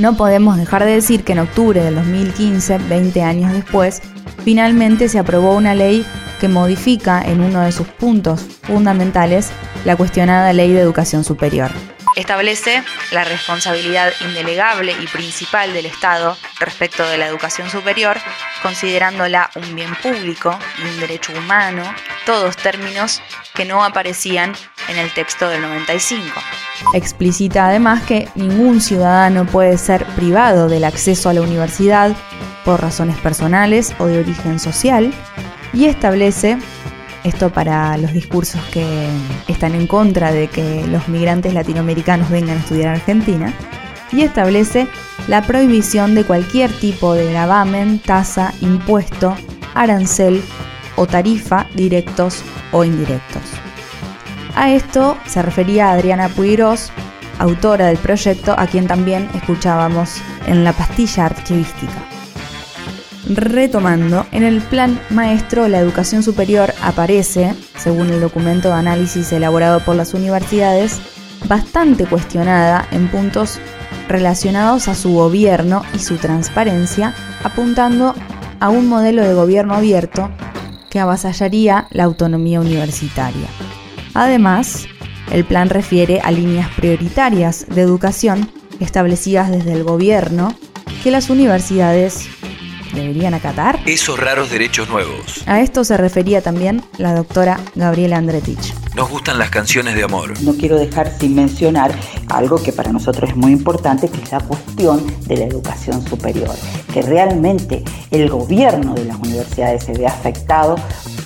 No 0.00 0.16
podemos 0.16 0.56
dejar 0.56 0.84
de 0.84 0.94
decir 0.94 1.22
que 1.22 1.34
en 1.34 1.38
octubre 1.38 1.80
del 1.80 1.94
2015, 1.94 2.78
20 2.88 3.22
años 3.22 3.52
después, 3.52 4.02
finalmente 4.44 5.08
se 5.08 5.18
aprobó 5.18 5.54
una 5.54 5.74
ley 5.74 6.04
que 6.40 6.48
modifica 6.48 7.22
en 7.22 7.40
uno 7.40 7.60
de 7.60 7.72
sus 7.72 7.86
puntos 7.86 8.40
fundamentales 8.62 9.50
la 9.84 9.96
cuestionada 9.96 10.52
Ley 10.52 10.72
de 10.72 10.80
Educación 10.80 11.24
Superior. 11.24 11.70
Establece 12.16 12.82
la 13.10 13.24
responsabilidad 13.24 14.12
indelegable 14.20 14.94
y 15.00 15.06
principal 15.06 15.72
del 15.72 15.86
Estado 15.86 16.36
respecto 16.60 17.08
de 17.08 17.16
la 17.16 17.26
educación 17.26 17.70
superior, 17.70 18.18
considerándola 18.62 19.50
un 19.54 19.74
bien 19.74 19.94
público 20.02 20.58
y 20.78 20.88
un 20.88 21.00
derecho 21.00 21.32
humano, 21.32 21.82
todos 22.26 22.56
términos 22.56 23.22
que 23.54 23.64
no 23.64 23.82
aparecían 23.82 24.52
en 24.88 24.98
el 24.98 25.10
texto 25.14 25.48
del 25.48 25.62
95. 25.62 26.26
Explicita 26.92 27.68
además 27.68 28.02
que 28.02 28.28
ningún 28.34 28.80
ciudadano 28.80 29.46
puede 29.46 29.78
ser 29.78 30.04
privado 30.04 30.68
del 30.68 30.84
acceso 30.84 31.30
a 31.30 31.34
la 31.34 31.40
universidad 31.40 32.14
por 32.64 32.80
razones 32.80 33.16
personales 33.18 33.94
o 33.98 34.06
de 34.06 34.20
origen 34.20 34.58
social 34.58 35.12
y 35.72 35.86
establece 35.86 36.58
esto 37.24 37.50
para 37.50 37.96
los 37.98 38.12
discursos 38.12 38.60
que 38.72 39.08
están 39.48 39.74
en 39.74 39.86
contra 39.86 40.32
de 40.32 40.48
que 40.48 40.86
los 40.88 41.08
migrantes 41.08 41.54
latinoamericanos 41.54 42.30
vengan 42.30 42.56
a 42.56 42.60
estudiar 42.60 42.88
a 42.88 42.92
Argentina, 42.92 43.52
y 44.12 44.22
establece 44.22 44.86
la 45.26 45.42
prohibición 45.42 46.14
de 46.14 46.24
cualquier 46.24 46.70
tipo 46.70 47.14
de 47.14 47.30
gravamen, 47.32 47.98
tasa, 47.98 48.52
impuesto, 48.60 49.34
arancel 49.74 50.42
o 50.96 51.06
tarifa 51.06 51.66
directos 51.74 52.42
o 52.72 52.84
indirectos. 52.84 53.42
A 54.54 54.70
esto 54.70 55.16
se 55.26 55.40
refería 55.40 55.92
Adriana 55.92 56.28
Puigros, 56.28 56.90
autora 57.38 57.86
del 57.86 57.96
proyecto, 57.96 58.54
a 58.58 58.66
quien 58.66 58.86
también 58.86 59.28
escuchábamos 59.34 60.20
en 60.46 60.62
la 60.62 60.74
pastilla 60.74 61.26
archivística. 61.26 62.11
Retomando, 63.28 64.26
en 64.32 64.42
el 64.42 64.60
plan 64.60 64.98
maestro 65.10 65.68
la 65.68 65.78
educación 65.78 66.22
superior 66.22 66.74
aparece, 66.82 67.54
según 67.76 68.10
el 68.10 68.20
documento 68.20 68.68
de 68.68 68.74
análisis 68.74 69.32
elaborado 69.32 69.80
por 69.80 69.94
las 69.94 70.12
universidades, 70.12 71.00
bastante 71.46 72.06
cuestionada 72.06 72.86
en 72.90 73.08
puntos 73.08 73.60
relacionados 74.08 74.88
a 74.88 74.94
su 74.94 75.12
gobierno 75.12 75.82
y 75.94 76.00
su 76.00 76.16
transparencia, 76.16 77.14
apuntando 77.44 78.14
a 78.58 78.70
un 78.70 78.88
modelo 78.88 79.22
de 79.22 79.34
gobierno 79.34 79.74
abierto 79.74 80.28
que 80.90 80.98
avasallaría 80.98 81.86
la 81.90 82.04
autonomía 82.04 82.60
universitaria. 82.60 83.46
Además, 84.14 84.86
el 85.30 85.44
plan 85.44 85.70
refiere 85.70 86.20
a 86.20 86.30
líneas 86.30 86.68
prioritarias 86.76 87.66
de 87.68 87.82
educación 87.82 88.50
establecidas 88.80 89.50
desde 89.50 89.72
el 89.72 89.84
gobierno 89.84 90.54
que 91.02 91.10
las 91.10 91.30
universidades 91.30 92.28
deberían 92.92 93.34
acatar. 93.34 93.80
Esos 93.86 94.18
raros 94.18 94.50
derechos 94.50 94.88
nuevos. 94.88 95.42
A 95.46 95.60
esto 95.60 95.84
se 95.84 95.96
refería 95.96 96.42
también 96.42 96.82
la 96.98 97.14
doctora 97.14 97.60
Gabriela 97.74 98.16
Andretich. 98.16 98.74
Nos 98.94 99.08
gustan 99.08 99.38
las 99.38 99.48
canciones 99.48 99.94
de 99.94 100.04
amor. 100.04 100.38
No 100.42 100.54
quiero 100.54 100.76
dejar 100.76 101.10
sin 101.18 101.34
mencionar 101.34 101.92
algo 102.28 102.62
que 102.62 102.72
para 102.72 102.92
nosotros 102.92 103.30
es 103.30 103.36
muy 103.36 103.52
importante, 103.52 104.08
que 104.08 104.20
es 104.20 104.32
la 104.32 104.40
cuestión 104.40 105.02
de 105.26 105.36
la 105.38 105.44
educación 105.44 106.06
superior. 106.06 106.54
Que 106.92 107.00
realmente 107.00 107.82
el 108.10 108.28
gobierno 108.28 108.94
de 108.94 109.06
las 109.06 109.16
universidades 109.18 109.84
se 109.84 109.94
ve 109.94 110.06
afectado 110.06 110.76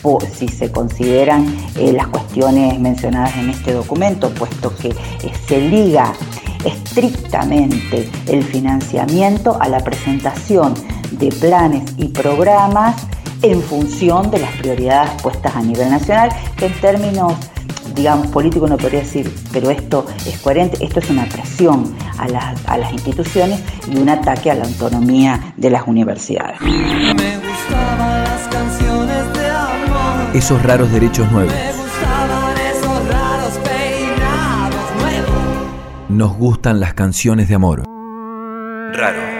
por, 0.01 0.25
si 0.27 0.47
se 0.47 0.71
consideran 0.71 1.57
eh, 1.75 1.93
las 1.93 2.07
cuestiones 2.07 2.79
mencionadas 2.79 3.37
en 3.37 3.51
este 3.51 3.73
documento, 3.73 4.31
puesto 4.31 4.73
que 4.77 4.91
eh, 4.91 5.33
se 5.49 5.61
liga 5.61 6.13
estrictamente 6.65 8.09
el 8.27 8.45
financiamiento 8.45 9.57
a 9.61 9.69
la 9.69 9.81
presentación 9.81 10.75
de 11.13 11.29
planes 11.29 11.93
y 11.97 12.09
programas 12.09 12.97
en 13.43 13.63
función 13.63 14.31
de 14.31 14.39
las 14.39 14.53
prioridades 14.53 15.11
puestas 15.23 15.55
a 15.55 15.63
nivel 15.63 15.91
nacional, 15.91 16.31
que 16.57 16.67
en 16.67 16.81
términos 16.81 17.35
digamos, 17.95 18.27
políticos 18.29 18.69
no 18.69 18.77
podría 18.77 19.01
decir, 19.01 19.35
pero 19.53 19.71
esto 19.71 20.07
es 20.27 20.39
coherente, 20.39 20.85
esto 20.85 21.01
es 21.01 21.11
una 21.11 21.25
presión 21.25 21.95
a 22.19 22.29
las, 22.29 22.67
a 22.67 22.79
las 22.79 22.93
instituciones 22.93 23.61
y 23.91 23.97
un 23.97 24.09
ataque 24.09 24.51
a 24.51 24.55
la 24.55 24.65
autonomía 24.65 25.55
de 25.57 25.71
las 25.71 25.87
universidades. 25.87 26.61
Me 26.61 27.39
gustaban 27.39 28.25
las 28.25 28.49
canciones 28.49 29.33
de 29.33 29.49
amor. 29.49 30.37
Esos 30.37 30.63
raros 30.63 30.93
derechos 30.93 31.31
nuevos. 31.33 31.53
Me 31.55 31.73
gustaban 31.73 32.59
esos 32.59 33.09
raros 33.09 33.59
peinados 33.65 34.97
nuevos. 35.01 36.11
Nos 36.11 36.37
gustan 36.37 36.81
las 36.81 36.95
canciones 36.95 37.49
de 37.49 37.55
amor. 37.55 37.83
Raro. 38.93 39.36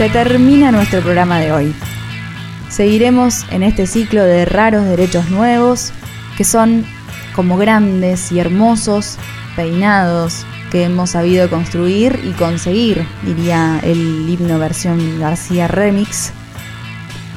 Se 0.00 0.08
termina 0.08 0.72
nuestro 0.72 1.02
programa 1.02 1.40
de 1.40 1.52
hoy. 1.52 1.74
Seguiremos 2.70 3.44
en 3.50 3.62
este 3.62 3.86
ciclo 3.86 4.24
de 4.24 4.46
raros 4.46 4.86
derechos 4.86 5.28
nuevos, 5.28 5.92
que 6.38 6.44
son 6.44 6.86
como 7.36 7.58
grandes 7.58 8.32
y 8.32 8.38
hermosos 8.38 9.18
peinados 9.56 10.46
que 10.70 10.84
hemos 10.84 11.10
sabido 11.10 11.50
construir 11.50 12.18
y 12.24 12.30
conseguir, 12.30 13.06
diría 13.26 13.78
el 13.82 14.26
himno 14.26 14.58
versión 14.58 15.20
García 15.20 15.68
Remix. 15.68 16.32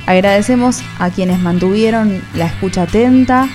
Agradecemos 0.06 0.82
a 1.00 1.10
quienes 1.10 1.40
mantuvieron 1.40 2.22
la 2.34 2.46
escucha 2.46 2.84
atenta, 2.84 3.50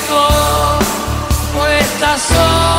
corazón, 0.09 0.79
no 1.53 1.67
estás. 1.67 2.78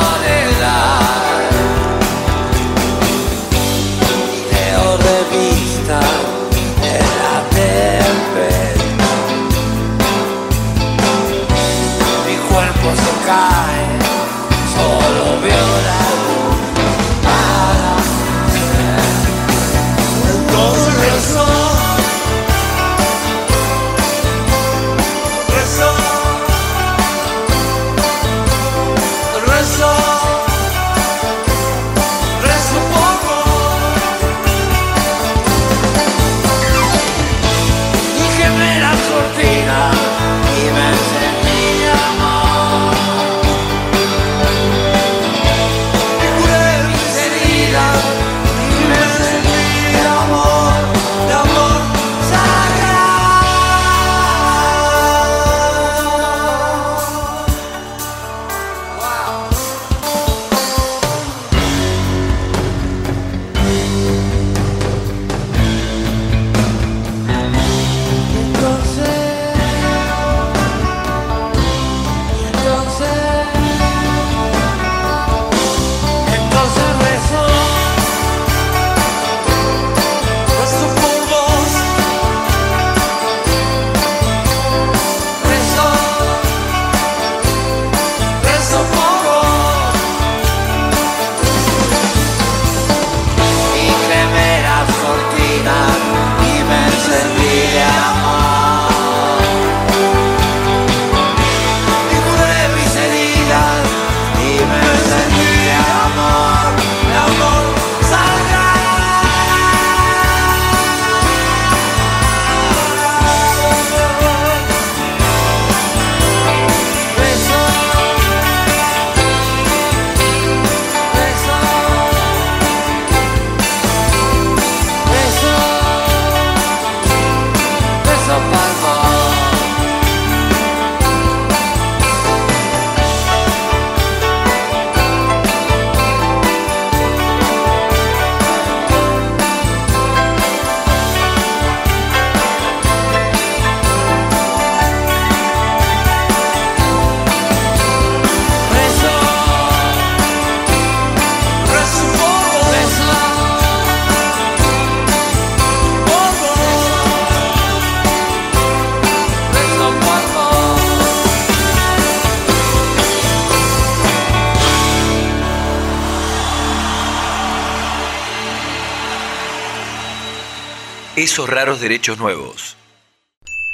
Esos 171.40 171.54
raros 171.54 171.80
derechos 171.80 172.18
nuevos. 172.18 172.76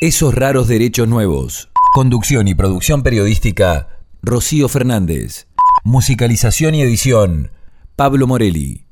Esos 0.01 0.33
raros 0.33 0.69
derechos 0.69 1.09
nuevos. 1.09 1.69
Conducción 1.95 2.47
y 2.47 2.55
producción 2.55 3.03
periodística, 3.03 3.89
Rocío 4.23 4.69
Fernández. 4.69 5.49
Musicalización 5.83 6.77
y 6.77 6.83
edición, 6.83 7.51
Pablo 7.97 8.29
Morelli. 8.29 8.86